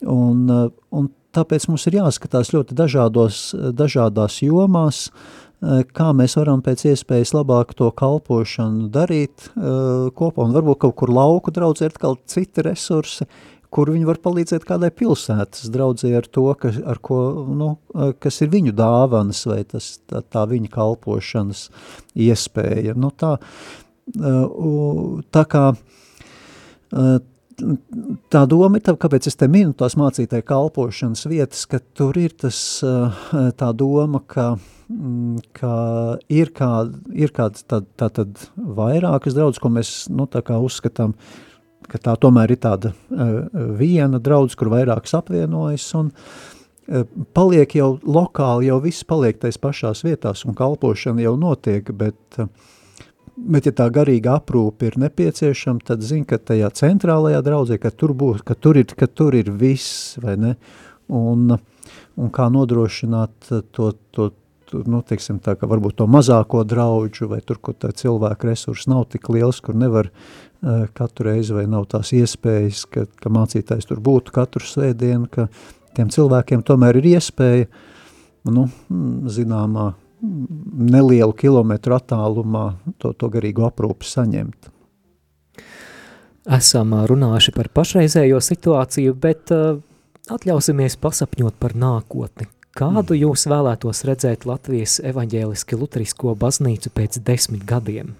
[0.09, 0.45] Un,
[0.95, 5.07] un tāpēc mums ir jāskatās ļoti dažādos, dažādās jomās,
[5.95, 11.53] kā mēs varam pēc iespējas labāk to kalpošanu darīt kopā, un varbūt kaut kur lauku
[11.53, 13.27] draudzē ir atkal citi resursi,
[13.75, 17.19] kur viņi var palīdzēt kādai pilsētas draudzē ar to, ka, ar ko,
[17.51, 17.73] nu,
[18.23, 21.67] kas ir viņu dāvanas vai tas, tā, tā viņa kalpošanas
[22.27, 22.95] iespēja.
[22.95, 23.35] Nu, tā,
[25.35, 25.65] tā kā
[28.31, 32.35] tā doma ir, tā, kāpēc es te minu tās mācītāju kalpošanas vietas, ka tur ir
[32.35, 32.59] tas,
[33.59, 34.47] tā doma, ka,
[34.91, 35.73] mm, ka
[36.31, 36.69] ir, kā,
[37.15, 41.15] ir kāds tā, tā tad vairākas draudz, ko mēs, nu, tā kā uzskatām,
[41.91, 42.93] ka tā tomēr ir tāda
[43.79, 46.11] viena draudz, kur vairākas apvienojas, un
[47.33, 52.49] paliek jau lokāli, jau viss paliek tais pašās vietās, un kalpošana jau notiek, bet uh,
[53.35, 58.13] Bet, ja tā garīga aprūpe ir nepieciešama, tad zina, ka tajā centrālajā draudzē, ka tur,
[58.15, 60.53] būs, ka tur, ir, ka tur ir viss, vai ne?
[61.11, 61.51] Un,
[62.15, 64.29] un kā nodrošināt to, to,
[64.71, 68.87] to nu, teiksim tā, ka varbūt to mazāko draudžu, vai tur, kur tā cilvēka resursi
[68.93, 70.13] nav tik liels, kur nevar
[70.97, 75.47] katru reizi, vai nav tās iespējas, ka, ka mācītājs tur būtu katru svētdienu, ka
[75.97, 77.67] tiem cilvēkiem tomēr ir iespēja,
[78.49, 78.67] nu,
[79.31, 79.91] zināmā
[80.25, 82.67] nelielu kilometru attālumā
[83.01, 84.71] to, to garīgo aprūpi saņemt.
[86.55, 89.79] Esam runājuši par pašreizējo situāciju, bet uh,
[90.29, 92.49] atļausimies pasapņot par nākotni.
[92.75, 93.21] Kādu mm.
[93.23, 98.13] jūs vēlētos redzēt Latvijas evaņģēliski luterisko baznīcu pēc desmit gadiem?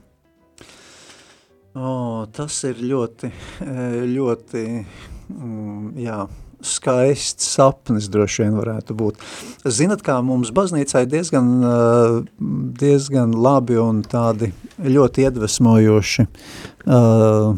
[1.76, 3.30] O, tas ir ļoti,
[4.16, 4.66] ļoti,
[5.36, 6.22] mm, jā,
[6.66, 9.20] skaists sapnis droši vien varētu būt.
[9.68, 12.16] Zinat, kā mums baznīcā ir diezgan, eh,
[12.80, 16.26] diezgan labi un tādi ļoti iedvesmojoši,
[16.92, 17.56] uh,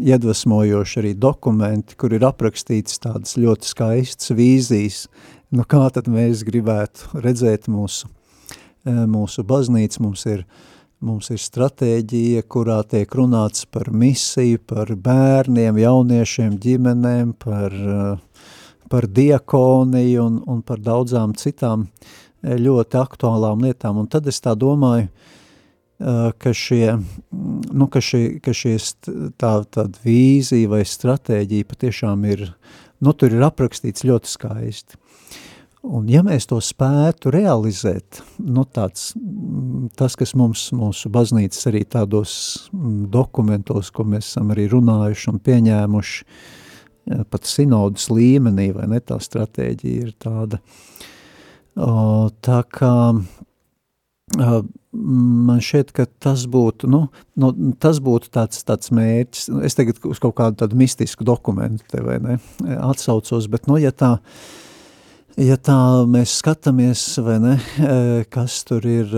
[0.00, 5.02] iedvesmojoši arī dokumenti, kur ir aprakstīts tādas ļoti skaistas vīzijas,
[5.52, 10.46] nu kā tad mēs gribētu redzēt mūsu, uh, mūsu baznīcu, mums ir
[11.04, 18.14] Mums ir stratēģija, kurā tiek runāts par misiju, par bērniem, jauniešiem, ģimenēm, par uh,
[18.94, 23.98] par diakoniju un, un par daudzām citām e, ļoti aktuālām lietām.
[23.98, 26.92] Un tad es tā domāju, e, ka šie,
[27.32, 28.76] nu, ka šie, ka šie
[29.40, 32.46] tā, tāda vīzija vai stratēģija patiešām ir,
[33.02, 35.00] nu, tur ir aprakstīts ļoti skaisti.
[35.84, 39.10] Un ja mēs to spētu realizēt, nu tāds,
[40.00, 42.34] tas, kas mums, mūsu baznīcas arī tādos
[43.12, 46.62] dokumentos, ko mēs esam arī runājuši un pieņēmuši, uh,
[47.04, 50.60] pat sinodas līmenī, vai ne, tā stratēģija ir tāda.
[51.74, 52.94] O, tā kā
[54.94, 57.02] man šķiet, ka tas būtu, nu,
[57.40, 57.50] nu,
[57.82, 62.20] tas būtu tāds, tāds mērķis, es tagad uz kaut kādu tādu mistisku dokumentu te, vai
[62.22, 62.38] ne,
[62.78, 64.14] atsaucos, bet, nu, ja tā,
[65.40, 65.76] ja tā
[66.10, 67.54] mēs skatāmies, vai ne,
[68.34, 69.14] kas tur ir,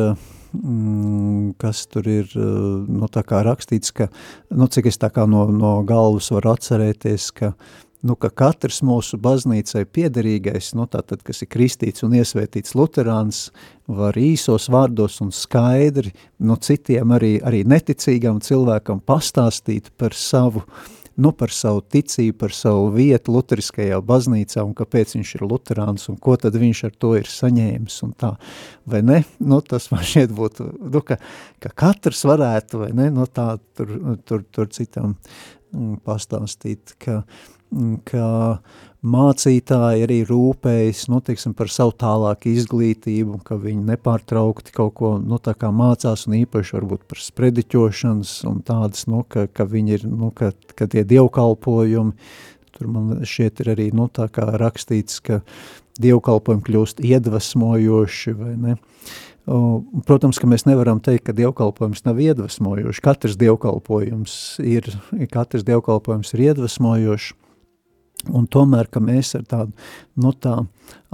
[0.57, 4.09] mm, kas tur ir, nu, tā kā rakstīts, ka,
[4.55, 7.53] nu, cik es tā kā no, no galvas varu atcerēties, ka,
[8.07, 13.49] nu, ka katrs mūsu baznīcai piederīgais, nu, tātad, kas ir kristīts un iesvētīts luterāns,
[13.87, 20.93] var īsos vārdos un skaidri, nu, citiem arī, arī neticīgam cilvēkam pastāstīt par savu uh,
[21.21, 26.19] nu, par savu ticību, par savu vietu luteriskajā baznīcā un kāpēc viņš ir luterāns un
[26.23, 28.33] ko tad viņš ar to ir saņēmis un tā,
[28.89, 29.23] vai ne?
[29.41, 31.19] Nu, tas man šeit būtu, nu, ka,
[31.62, 33.95] ka katrs varētu, vai ne, no nu, tā tur,
[34.29, 35.14] tur, tur citam
[35.73, 37.23] mm, pastāstīt, ka,
[37.73, 38.27] mm, ka
[39.07, 45.38] mācītāji arī rūpējas, nu, teiksim, par savu tālāku izglītību, ka viņi nepārtraukti kaut ko, nu,
[45.42, 50.09] tā kā mācās un īpaši varbūt par sprediķošanas un tādas, nu, ka, ka viņi ir,
[50.11, 52.16] nu, ka, ka tie dievkalpojumi,
[52.76, 55.40] tur man šeit ir arī, nu, tā kā rakstīts, ka
[56.02, 58.76] dievkalpojumi kļūst iedvesmojoši, vai ne,
[59.46, 62.98] Protams, ka mēs nevaram teikt, ka dievkalpojums nav iedvesmojošs.
[62.98, 64.88] Katrs dievkalpojums ir,
[65.30, 67.28] katrs dievkalpojums ir iedvesmojošs,
[68.25, 69.75] Un tomēr, ka mēs ar tādu,
[70.19, 70.57] nu tā,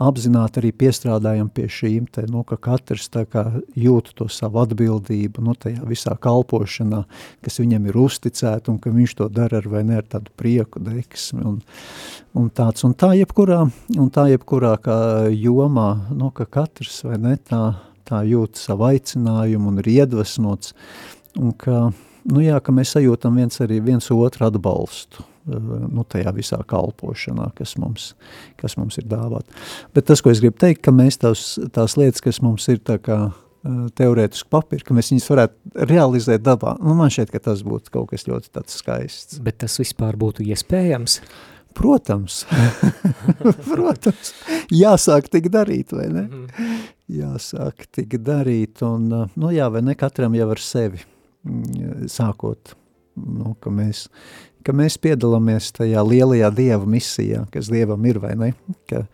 [0.01, 3.43] apzināti arī piestrādājam pie šīm te, nu, ka katrs kā
[3.77, 7.03] jūt to savu atbildību, nu, tajā visā kalpošanā,
[7.45, 10.81] kas viņam ir uzticēta un ka viņš to dara ar vai ne ar tādu prieku
[10.81, 11.59] deksmi un,
[12.39, 13.61] un tāds, un tā jebkurā,
[13.99, 14.97] un tā jebkurā kā
[15.35, 17.65] jomā, nu, ka katrs vai ne tā,
[18.09, 20.73] tā jūt savu aicinājumu un ir iedvesmots,
[21.43, 21.91] un ka,
[22.31, 27.76] nu jā, ka mēs sajūtam viens arī viens otru atbalstu, nu, tajā visā kalpošanā, kas
[27.80, 28.12] mums,
[28.61, 29.49] kas mums ir dāvāt.
[29.95, 32.99] Bet tas, ko es gribu teikt, ka mēs tās, tās lietas, kas mums ir tā
[33.03, 33.24] kā
[33.99, 36.74] teorētiski papīri, ka mēs viņus varētu realizēt dabā.
[36.82, 39.38] Nu, man šķiet, ka tas būtu kaut kas ļoti tāds skaists.
[39.43, 41.20] Bet tas vispār būtu iespējams?
[41.72, 42.43] Protams,
[43.70, 44.32] protams,
[44.68, 46.26] jāsāk tik darīt, vai ne?
[46.28, 46.82] -hmm.
[47.12, 51.01] Jāsāk tik darīt, un, nu jā, vai ne katram jau ar sevi
[51.45, 52.74] mm, sākot,
[53.16, 54.09] nu, ka mēs
[54.65, 58.51] ka mēs piedalāmies tajā lielajā Dieva misijā, kas Dievam ir, vai ne?
[58.91, 59.05] Ka,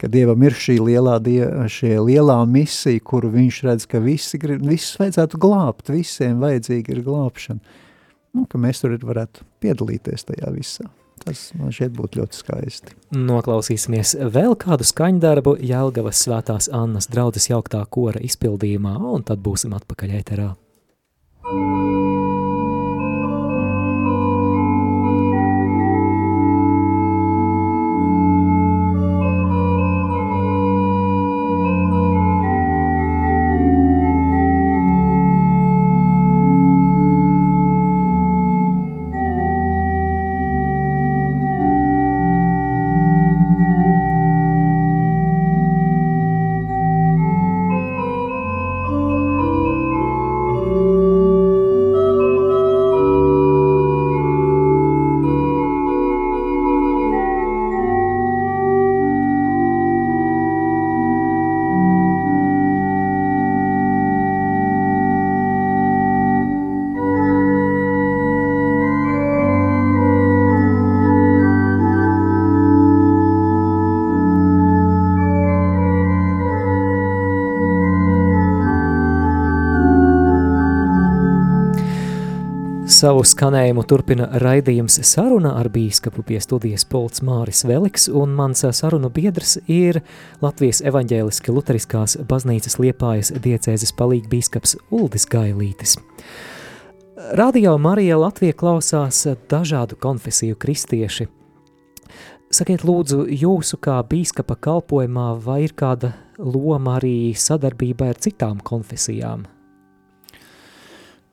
[0.00, 1.40] ka Dievam ir šī lielā, die,
[1.72, 7.04] šie lielā misija, kuru viņš redz, ka visi grib, visus vajadzētu glābt, visiem vajadzīga ir
[7.06, 7.76] glābšana.
[8.36, 10.86] Nu, ka mēs tur varētu piedalīties tajā visā.
[11.20, 12.94] tas man šeit būtu ļoti skaisti.
[13.12, 20.16] Noklausīsimies vēl kādu skaņdarbu Jelgavas svētās Annas draudzes jauktā kora izpildījumā, un tad būsim atpakaļ
[20.22, 20.50] ēterā.
[21.50, 22.39] Thank you.
[83.00, 89.08] Savu skanējumu turpina raidījums saruna ar bīskapu pie studijas Polts Māris Veliks, un mans sarunu
[89.14, 90.02] biedrs ir
[90.42, 95.94] Latvijas evaņģēliski luteriskās baznīcas liepājas diecēzes palīgi bīskaps Uldis Gailītis.
[97.40, 101.28] Radio Marija Latvija klausās dažādu konfesiju kristieši.
[102.52, 109.48] Sakiet lūdzu, jūsu kā bīskapa kalpojumā vai ir kāda loma arī sadarbībai ar citām konfesijām?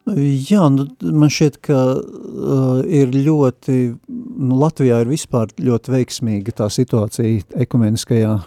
[0.08, 3.74] Jā, nu, man šķiet, ka uh, ir ļoti,
[4.08, 8.38] nu, Latvijā ir vispār ļoti veiksmīga tā situācija ekumeniskajā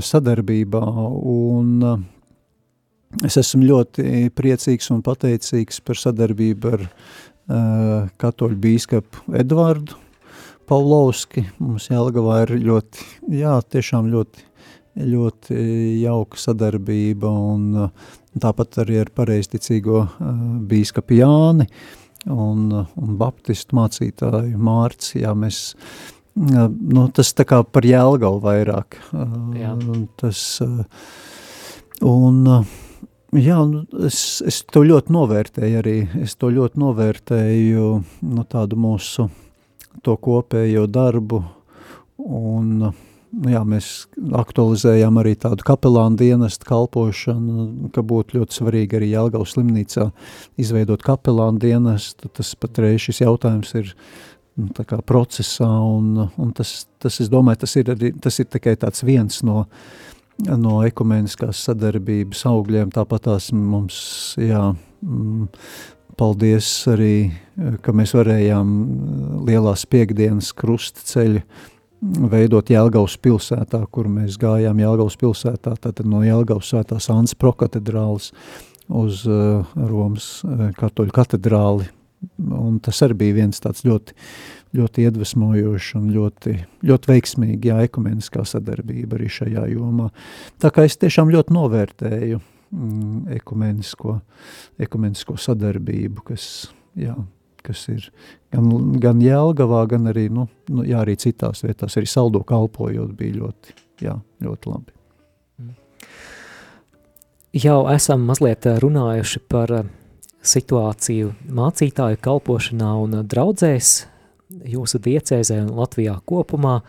[0.00, 0.80] sadarbībā,
[1.28, 2.00] un uh,
[3.26, 10.00] es esmu ļoti priecīgs un pateicīgs par sadarbību ar uh, katoļu bīskapu Edvardu
[10.64, 11.44] Pavlovski.
[11.60, 13.08] Mums Jelgavā ir ļoti,
[13.42, 14.48] jā, tiešām ļoti,
[15.04, 15.60] ļoti
[16.00, 18.12] jauka sadarbība, un uh,
[18.42, 20.06] tāpat arī ar pareizticīgo
[20.70, 21.68] bīskapu Jāni
[22.30, 25.74] un, un baptistu mācītāju Mārts, jā, mēs,
[26.34, 28.98] nu, tas tā kā par Jēlgalu vairāk,
[29.58, 29.74] jā.
[30.20, 30.40] tas,
[32.00, 32.40] un,
[33.36, 37.88] jā, nu, es, es to ļoti novērtēju arī, es to ļoti novērtēju,
[38.30, 39.28] nu, tādu mūsu,
[40.04, 41.44] to kopējo darbu,
[42.24, 42.88] un,
[43.42, 43.88] nu jā, mēs
[44.36, 50.08] aktualizējām arī tādu kapelānu dienestu kalpošanu, ka būtu ļoti svarīgi arī Jelgavas slimnīcā
[50.60, 52.30] izveidot kapelānu dienestu.
[52.34, 53.92] Tas patreiz šis jautājums ir
[54.60, 58.76] nu, kā procesā, un, un tas, tas, es domāju, tas ir, arī, tas ir tikai
[58.80, 59.64] tāds viens no,
[60.44, 62.94] no ekumeniskās sadarbības augļiem.
[62.94, 63.98] Tāpat tās mums,
[64.40, 64.70] jā,
[65.02, 65.50] mm,
[66.18, 67.14] paldies arī,
[67.82, 68.74] ka mēs varējām
[69.48, 71.42] lielās piekdienas krusta ceļu
[72.04, 78.32] veidot Jelgavas pilsētā, kur mēs gājām Jelgavas pilsētā, tātad no Jelgavas svētās Ants prokatedrāles
[78.92, 81.88] uz uh, Romas uh, katoļu katedrāli,
[82.40, 84.16] un tas arī bija viens tāds ļoti,
[84.76, 86.56] ļoti iedvesmojošs un ļoti,
[86.88, 90.10] ļoti veiksmīgi, jā, ekumeniskā sadarbība arī šajā jomā.
[90.62, 94.18] Tā kā es tiešām ļoti novērtēju mm, ekumenisko,
[94.84, 96.48] ekumenisko sadarbību, kas,
[96.98, 97.16] jā,
[97.64, 98.08] kas ir
[98.52, 98.68] gan,
[99.00, 103.78] gan Jelgavā, gan arī, nu, nu, jā, arī citās vietās, arī saldo kalpojot bija ļoti,
[104.04, 104.94] jā, ļoti labi.
[107.54, 109.90] Jau esam mazliet eh, runājuši par eh,
[110.42, 113.90] situāciju mācītāju kalpošanā un draudzēs
[114.72, 116.80] jūsu diecēzē un Latvijā kopumā.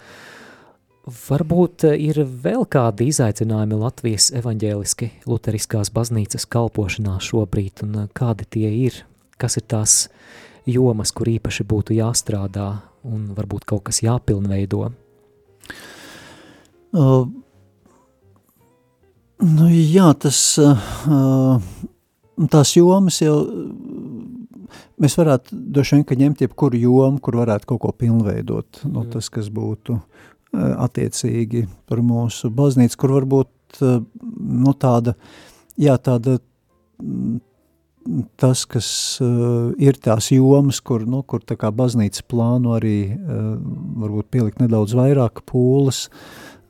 [1.05, 8.73] Varbūt eh, ir vēl kādi izaicinājumi Latvijas evaņģēliski luteriskās baznīcas kalpošanā šobrīd, un kādi tie
[8.88, 9.03] ir?
[9.38, 10.07] Kas ir tās
[10.66, 12.70] jomas, kur īpaši būtu jāstrādā
[13.05, 14.89] un varbūt kaut kas jāpilnveido?
[16.95, 17.26] Uh,
[19.43, 21.61] nu, jā, tas, uh,
[22.51, 23.36] tās jomas jau,
[25.01, 29.09] mēs varētu droši vien, ņemt jebkuru jomu, kur varētu kaut ko pilnveidot, nu, mm.
[29.18, 30.05] tas, kas būtu uh,
[30.88, 33.99] attiecīgi par mūsu baznīcu, kur varbūt, uh,
[34.39, 35.18] nu, tāda,
[35.78, 36.39] jā, tāda
[38.38, 38.88] tas, kas
[39.24, 43.56] uh, ir tās jomas, kur, nu, kur tā kā baznīca plāno arī uh,
[44.03, 46.06] varbūt pielikt nedaudz vairāk pūles,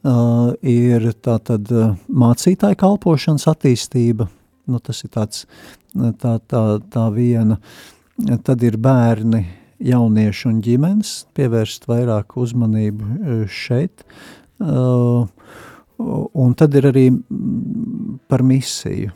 [0.06, 4.30] uh, ir tā tad uh, mācītāja kalpošanas attīstība,
[4.72, 5.44] nu, tas ir tāds,
[5.94, 7.60] tā, tā, tā viena,
[8.48, 9.44] tad ir bērni,
[9.86, 14.06] jaunieši un ģimenes, pievērst vairāk uzmanību šeit,
[14.64, 15.28] uh,
[16.00, 17.10] un tad ir arī
[18.32, 19.12] par misiju,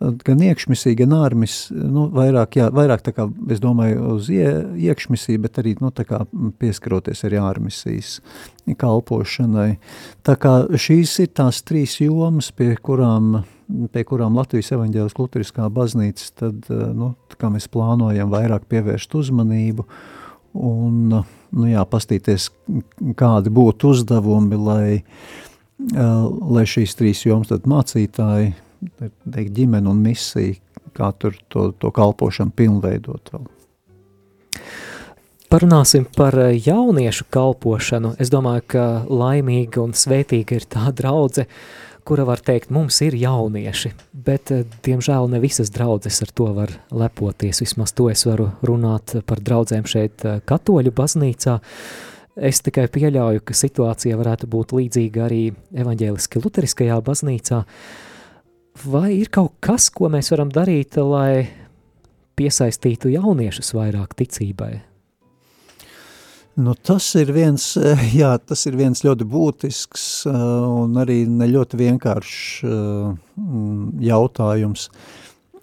[0.00, 4.46] gan iekšmisī, gan ārmis, nu, vairāk, jā, vairāk tā kā, es domāju, uz ie,
[4.88, 6.22] iekšmisī, bet arī, nu, tā kā
[6.60, 8.18] pieskaroties arī ārmisīs
[8.80, 9.74] kalpošanai.
[10.26, 13.42] Tā kā šīs ir tās trīs jomas, pie kurām,
[13.92, 19.84] pie kurām Latvijas evaņģēlis Luteriskā baznīca, tad, nu, tā kā mēs plānojam vairāk pievērst uzmanību
[20.64, 22.48] un, nu jā, pastīties,
[23.20, 25.02] kādi būtu uzdevumi, lai,
[25.92, 28.54] lai šīs trīs jomas tad mācītāji,
[29.00, 30.58] teikt, ģimene un misija,
[30.96, 33.48] kā tur to, to kalpošanu pilnveidot vēl.
[35.50, 38.14] Parunāsim par eh, jauniešu kalpošanu.
[38.22, 41.48] Es domāju, ka laimīga un svētīga ir tā draudze,
[42.06, 46.76] kura var teikt, mums ir jaunieši, bet, eh, diemžēl, ne visas draudzes ar to var
[46.94, 47.64] lepoties.
[47.64, 51.58] Vismaz to es varu runāt par draudzēm šeit eh, katoļu baznīcā.
[52.38, 55.42] Es tikai pieļauju, ka situācija varētu būt līdzīga arī
[55.82, 58.09] evaņģēliski luteriskajā baznīcā, uh,
[58.84, 61.48] vai ir kaut kas, ko mēs varam darīt, lai
[62.38, 64.72] piesaistītu jauniešus vairāk ticībai?
[66.60, 67.72] Nu, tas, ir viens,
[68.20, 70.36] jā, tas ir viens ļoti būtisks uh,
[70.82, 74.88] un arī ne ļoti vienkāršs mm, jautājums.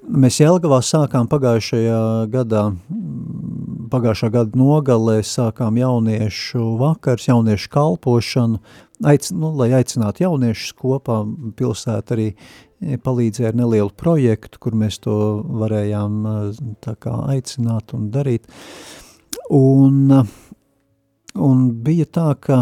[0.08, 2.00] Mēs Jelgavā sākām pagājušajā
[2.32, 8.62] gadā, mm, pagājušā gada nogalē sākām jauniešu vakars, jauniešu kalpošanu,
[9.12, 11.20] aic, nu, lai aicinātu jauniešus kopā,
[11.60, 12.32] pilsēta arī
[12.82, 15.16] palīdzēja ar nelielu projektu, kur mēs to
[15.64, 16.20] varējām
[16.86, 18.46] tā kā aicināt un darīt.
[19.54, 20.12] Un,
[21.34, 22.60] un bija tā, ka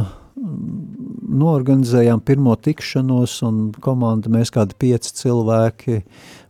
[1.36, 6.02] norganizējām pirmo tikšanos un komanda mēs kādi pieci cilvēki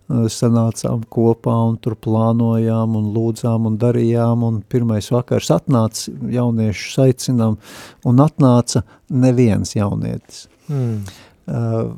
[0.06, 7.58] sanācām kopā un tur plānojām un lūdzām un darījām un pirmais vakars atnāca jauniešus aicinām
[8.06, 10.46] un atnāca neviens jaunietis.
[10.70, 11.02] Mm.
[11.46, 11.92] Uh,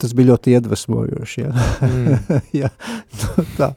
[0.00, 1.42] tas bija ļoti iedvesmojoši.
[1.42, 1.64] Ja?
[1.84, 2.38] Mm.
[2.62, 2.70] ja,
[3.20, 3.68] nu, tā.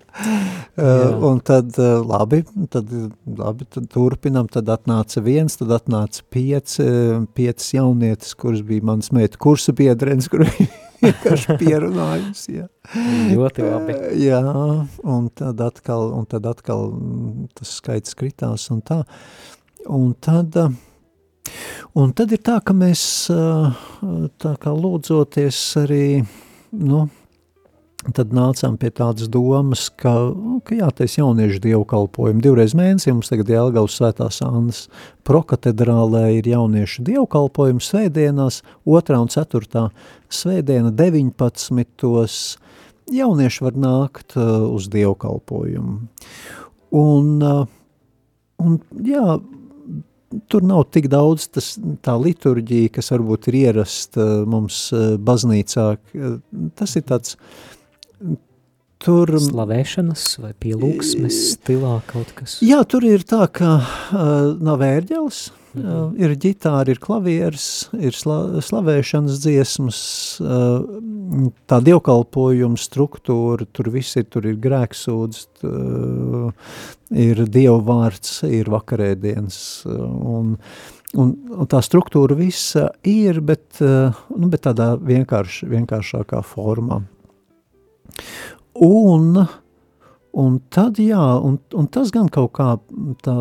[0.78, 2.94] Uh, un tad, uh, labi, tad,
[3.36, 6.88] labi, tad turpinam, tad atnāca viens, tad atnāca pieci,
[7.36, 10.48] piecas jaunietes, kuras bija mans meita kursa biedrens, kur
[11.04, 12.48] vienkārši pierunājums.
[12.54, 12.70] Ja.
[12.96, 14.00] Ļoti labi.
[14.00, 14.42] Uh, jā,
[15.04, 16.94] un tad atkal, un tad atkal
[17.60, 19.04] tas skaits kritās un tā.
[19.92, 20.56] Un tad...
[20.56, 20.84] Uh,
[21.98, 26.08] Un tad ir tā, ka mēs tā kā lūdzoties arī,
[26.78, 27.08] nu,
[28.14, 30.14] tad nācām pie tādas domas, ka,
[30.68, 32.44] ka jātais jauniešu dievkalpojumu.
[32.44, 34.84] Divreiz mēnesī mums tagad Jelgavas svētās Annas
[35.28, 39.88] prokatedrālē ir jauniešu dievkalpojumu svētdienās, otrā un ceturtā
[40.30, 42.30] svētdiena 19.
[43.18, 46.00] Jaunieši var nākt uz dievkalpojumu.
[46.98, 47.28] Un,
[48.64, 49.38] un jā,
[50.52, 51.74] tur nav tik daudz tas,
[52.04, 55.88] tā liturģija, kas varbūt ir ierasta mums eh, baznīcā.
[56.80, 57.38] Tas ir tāds,
[59.04, 59.32] tur...
[59.42, 62.58] Slavēšanas vai pielūgsmes stilā kaut kas?
[62.66, 65.96] Jā, tur ir tā, ka uh, nav ērģelis, mm -hmm.
[65.96, 70.02] uh, ir ģitāra, ir klavieres, ir sla, slavēšanas dziesmas,
[70.42, 70.82] uh,
[71.70, 76.52] tā dievkalpojuma struktūra, tur viss ir, tur ir grēksūdz, uh,
[77.12, 80.58] ir dievu vārds, ir vakarēdienas, un,
[81.14, 87.04] un, un tā struktūra visa ir, bet, nu, bet tādā vienkārš, vienkāršākā formā.
[88.84, 89.40] Un,
[90.38, 92.74] un tad, jā, un, un tas gan kaut kā
[93.26, 93.38] tā,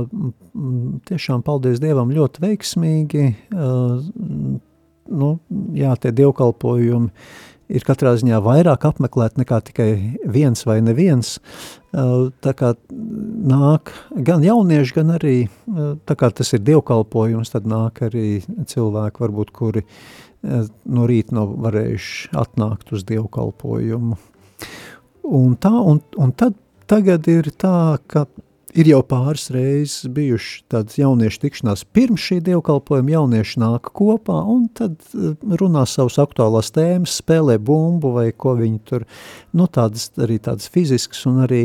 [1.11, 3.99] tiešām paldies Dievam ļoti veiksmīgi, uh,
[5.07, 5.35] nu,
[5.77, 7.13] jā, tie dievkalpojumi
[7.67, 9.89] ir katrā ziņā vairāk apmeklēt nekā tikai
[10.31, 11.37] viens vai neviens.
[11.91, 13.93] Tā kā nāk
[14.29, 15.37] gan jaunieši, gan arī,
[16.07, 18.29] tā kā tas ir dievkalpojums, tad nāk arī
[18.71, 19.83] cilvēki varbūt, kuri
[20.47, 24.19] no rīta nav varējuši atnākt uz dievkalpojumu.
[25.27, 26.55] Un tā, un, un tad
[26.87, 28.27] tagad ir tā, ka
[28.77, 34.67] Ir jau pāris reizes bijuši tādas jauniešu tikšanās pirms šī dievkalpojuma, jaunieši nāk kopā un
[34.77, 35.31] tad eh,
[35.63, 39.07] runā savas aktuālās tēmas, spēlē bumbu vai ko viņi tur,
[39.57, 41.63] nu tādas arī tādas fiziskas un arī,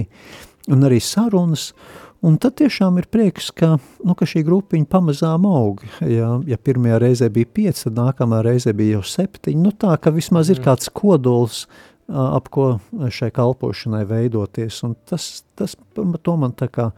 [0.72, 1.74] un arī sarunas,
[2.22, 5.80] Un tad tiešām ir prieks, ka, nu, ka šī grupiņa pamazām aug.
[6.06, 9.58] Ja, ja pirmajā reizē bija pieci, tad nākamā reizē bija jau septiņi.
[9.58, 14.84] Nu tā, ka vismaz ir kāds kodols, uh, ap ko šai kalpošanai veidoties.
[14.88, 16.92] Un tas, tas to man tā kā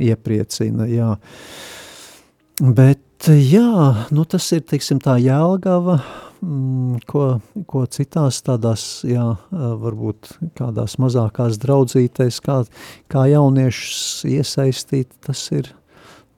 [0.00, 1.14] iepriecina, jā.
[2.60, 5.98] Bet, jā, nu tas ir, teiksim, tā Jelgava,
[6.44, 7.24] mm, ko,
[7.70, 12.62] ko citās tādās, jā, varbūt kādās mazākās draudzītēs, kā,
[13.10, 15.72] kā jauniešus iesaistīt, tas ir,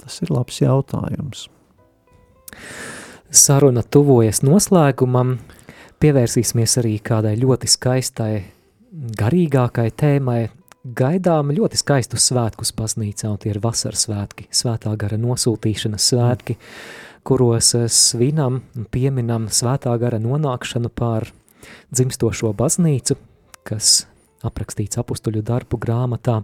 [0.02, 1.48] tas ir labs jautājums.
[3.36, 5.36] Saruna tuvojas noslēgumam,
[6.02, 8.32] Pievērsīsimies arī kādai ļoti skaistai
[9.16, 10.40] garīgākai tēmai
[10.96, 16.58] gaidām ļoti skaistus svētkus baznīcā, un tie ir vasaras svētki, svētā gara nosūtīšanas svētki,
[17.26, 21.30] kuros svinam un pieminam svētā gara nonākšanu pār
[21.90, 23.16] dzimstošo baznīcu,
[23.66, 24.06] kas
[24.46, 26.42] aprakstīts apustuļu darbu grāmatā.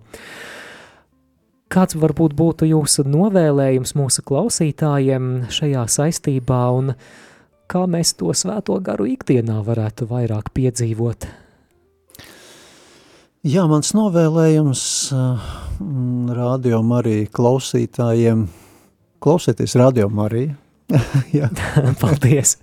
[1.72, 6.92] Kāds varbūt būtu jūsu novēlējums mūsu klausītājiem šajā saistībā un
[7.72, 11.28] kā mēs to svēto garu ikdienā varētu vairāk piedzīvot?
[13.42, 14.82] Jā, mans novēlējums
[16.38, 18.44] radio Marija klausītājiem,
[19.22, 20.54] klausieties radio Marija.
[21.38, 21.48] jā.
[22.02, 22.58] Paldies.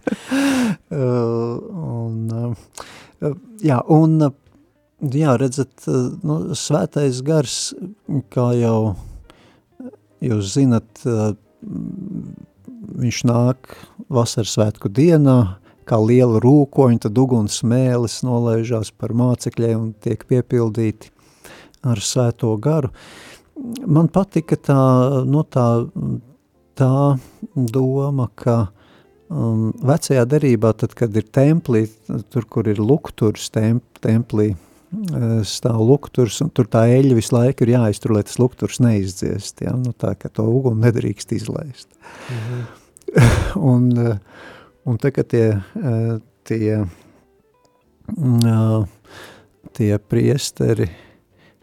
[0.93, 3.33] uh, un, uh,
[3.65, 4.29] jā, un
[4.99, 5.85] Jā, redzat,
[6.27, 7.53] nu, svētais gars,
[8.33, 8.97] kā jau
[10.19, 10.99] jūs zinat,
[12.95, 13.73] viņš nāk
[14.09, 15.59] vasaras svētku dienā,
[15.89, 21.11] kā liela rūkoņa, tad uguns mēlis nolaižās par mācekļiem un tiek piepildīti
[21.87, 22.91] ar svēto garu.
[23.87, 24.79] Man patika tā,
[25.27, 25.65] nu, tā,
[26.79, 26.93] tā
[27.55, 28.69] doma, ka
[29.27, 31.87] um, vecajā derībā, tad, kad ir templī,
[32.31, 34.53] tur, kur ir lukturs temp, templī,
[35.45, 39.75] stāv lukturs, un tur tā eļļa visu laiku ir jāiztur, lai tas lukturs neizdziest, ja?
[39.77, 41.89] nu tā, ka to uguni nedrīkst izlaist.
[42.29, 42.78] -hmm.
[43.71, 43.89] un,
[44.85, 45.45] un tā, ka tie,
[46.47, 46.79] tie,
[49.77, 50.89] tie priesteri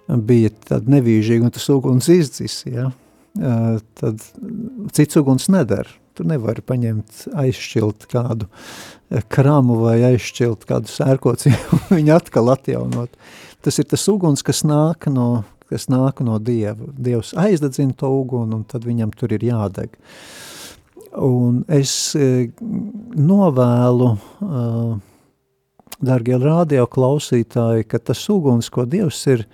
[0.06, 2.90] bija tad nevīžīgi, un tas uguns izdzis, ja?
[4.00, 4.22] tad
[4.92, 5.90] cits uguns nedara.
[6.16, 13.12] Tu nevari paņemt, aizšķilt kādu eh, kramu vai aizšķilt kādu sērkocienu un viņu atkal atjaunot.
[13.64, 16.88] Tas ir tas uguns, kas nāk no, kas nāk no Dieva.
[16.96, 19.92] Dievs aizdedzina to uguni un tad viņam tur ir jādeg.
[21.16, 22.50] Un es eh,
[23.16, 24.08] novēlu,
[24.44, 24.96] eh,
[26.04, 29.46] dargie radio klausītāji, ka tas uguns, ko Dievs ir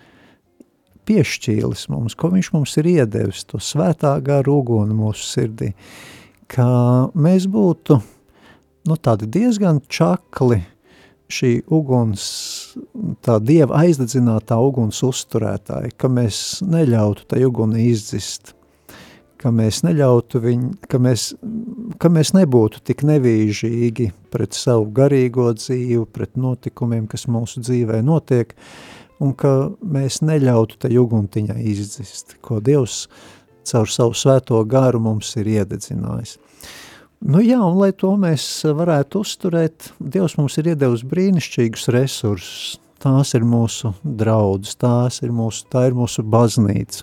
[1.07, 5.73] piešķīlis mums, ko viņš mums ir iedevis, to svētā garu uguni mūsu sirdī,
[6.51, 6.67] ka
[7.15, 7.99] mēs būtu
[8.89, 10.63] nu, diezgan čakli
[11.33, 12.25] šī uguns,
[13.25, 18.55] tā dieva aizdedzinātā uguns uzturētāji, ka mēs neļautu tai uguni izdzist,
[19.43, 21.33] ka mēs neļautu viņu, ka mēs,
[22.01, 28.55] ka mēs nebūtu tik nevīžīgi pret savu garīgo dzīvi, pret notikumiem, kas mūsu dzīvē notiek,
[29.23, 33.07] un ka mēs neļautu tai uguntiņai izdzist, ko Dievs
[33.69, 36.39] caur savu svēto garu mums ir iededzinājis.
[37.23, 42.79] Nu jā, un lai to mēs varētu uzturēt, Dievs mums ir iedevis brīnišķīgus resursus.
[43.03, 47.03] Tās ir mūsu draudzes, tās ir mūsu, tā ir mūsu baznīca.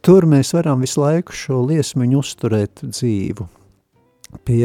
[0.00, 3.44] Tur mēs varam visu laiku šo liesmiņu uzturēt dzīvu.
[4.46, 4.64] Pie,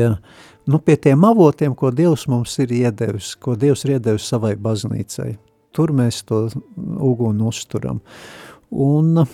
[0.69, 5.33] nu, pie tiem avotiem, ko Dievs mums ir iedevis, ko Dievs ir iedevis savai baznīcai.
[5.75, 6.45] Tur mēs to
[7.03, 7.99] uguni uzturam.
[8.71, 9.25] Un,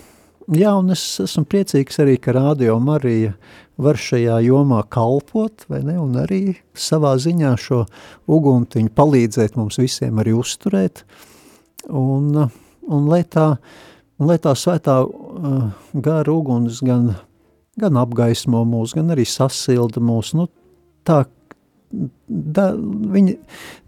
[0.50, 3.36] jā, un es esmu priecīgs arī, ka Radio Marija
[3.78, 7.84] var šajā jomā kalpot, vai ne, un arī savā ziņā šo
[8.26, 11.04] uguntiņu palīdzēt mums visiem arī uzturēt,
[11.94, 13.52] un, un lai tā,
[14.18, 14.98] un lai tā svētā
[15.92, 17.12] gara uguns gan,
[17.80, 20.48] gan apgaismo mūs, gan arī sasilda mūs, nu
[21.08, 21.24] tā,
[22.28, 23.36] da, viņa,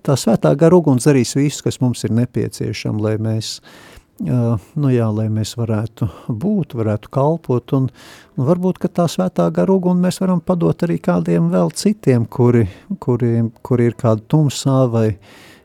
[0.05, 5.07] tā svētā gara uguns darīs visu, kas mums ir nepieciešams, lai mēs uh, nu jā,
[5.11, 7.89] lai mēs varētu būt, varētu kalpot, un,
[8.37, 12.69] un varbūt, tā svētā gara uguni mēs varam padot arī kādiem vēl citiem, kuri,
[13.01, 15.09] kuri, kuri ir kādi tumsā vai,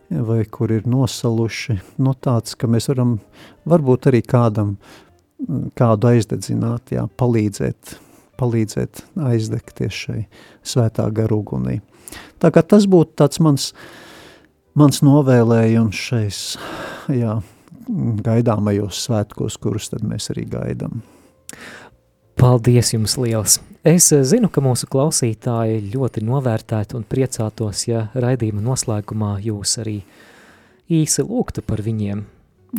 [0.09, 3.19] vai kuri ir nosaluši, nu tāds, ka mēs varam
[3.69, 4.77] varbūt arī kādam,
[5.79, 7.95] kādu aizdedzināt, jā, palīdzēt,
[8.39, 10.23] palīdzēt aizdegties šai
[10.65, 11.79] svētā gara ugunī.
[12.41, 13.69] Tā kā tas būtu tāds mans,
[14.79, 16.41] mans novēlējums šais,
[17.13, 17.39] jā,
[18.25, 21.01] gaidāmajos svētkos, kurus tad mēs arī gaidām.
[22.39, 23.59] Paldies jums liels!
[23.83, 29.97] Es eh, zinu, ka mūsu klausītāji ļoti novērtētu un priecātos, ja raidījuma noslēgumā jūs arī
[30.91, 32.25] īsi lūgtu par viņiem.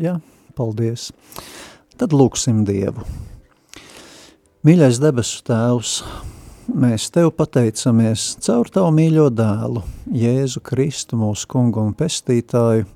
[0.00, 0.18] Jā,
[0.56, 1.10] paldies.
[2.00, 3.02] Tad lūksim Dievu.
[4.64, 5.98] Mīļais debesu tēvs,
[6.72, 12.86] mēs Tev pateicamies caur Tavu mīļo dēlu, Jēzu Kristu, mūsu kungu un pestītāju,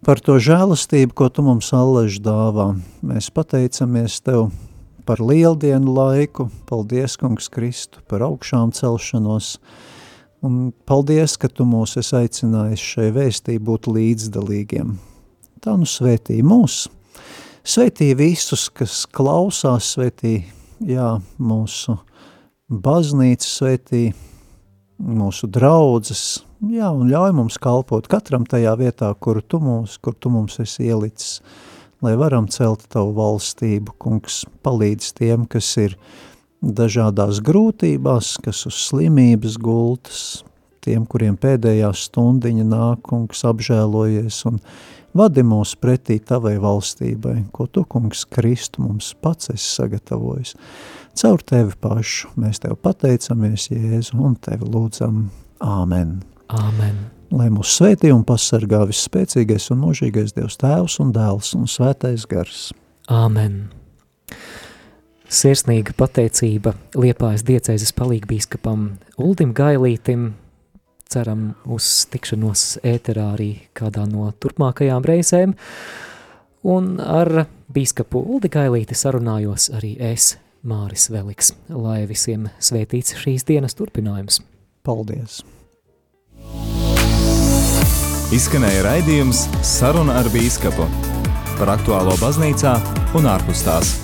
[0.00, 2.70] par to žēlastību, ko Tu mums allaž dāvā.
[3.04, 4.48] Mēs pateicamies Tev
[5.04, 9.58] par lieldienu laiku, paldies, kungs Kristu, par augšām celšanos,
[10.40, 14.96] un paldies, ka Tu mūs esi aicinājis šai vēstī būt līdzdalīgiem.
[15.60, 16.86] Tā nu svētī mūs,
[17.66, 20.38] svētī visus, kas klausās, svētī,
[20.86, 21.96] jā, mūsu
[22.70, 24.02] baznīcu svētī,
[24.96, 30.32] mūsu draudzes, jā, un ļauj mums kalpot katram tajā vietā, kur tu mums, kur tu
[30.32, 31.40] mums esi ielicis,
[32.04, 35.96] lai varam celt tavu valstību, kungs, palīdz tiem, kas ir
[36.62, 40.20] dažādās grūtībās, kas uz slimības gultas,
[40.86, 44.60] tiem, kuriem pēdējā stundiņa nāk, kungs, apžēlojies un
[45.16, 50.54] vadi mūs pretī tavai valstībai, ko tu, kungs, Kristu mums pats esi sagatavojis.
[51.16, 55.26] Caur tevi pašu mēs tev pateicamies, Jēzu, un tevi lūdzam.
[55.64, 56.18] Āmen.
[56.52, 56.98] Āmen.
[57.34, 62.68] Lai mūs svētī un pasargā visspēcīgais un mūžīgais Dievs Tēvs un Dēls un Svētais Gars.
[63.10, 63.64] Āmen.
[65.26, 70.28] Sirsnīga pateicība Liepājas diecēzes palīgbīskapam Uldim Gailītim,
[71.12, 75.54] ceram uz tikšanos ēterā arī kādā no turpmākajām reizēm,
[76.66, 80.34] un ar bīskapu Uldi Gailīti sarunājos arī es,
[80.66, 84.40] Māris Veliks, lai visiem svētīts šīs dienas turpinājums.
[84.86, 85.44] Paldies!
[88.34, 90.88] Izskanēja raidījums Saruna ar bīskapu
[91.56, 92.74] par aktuālo baznīcā
[93.16, 93.94] un ārpus tās.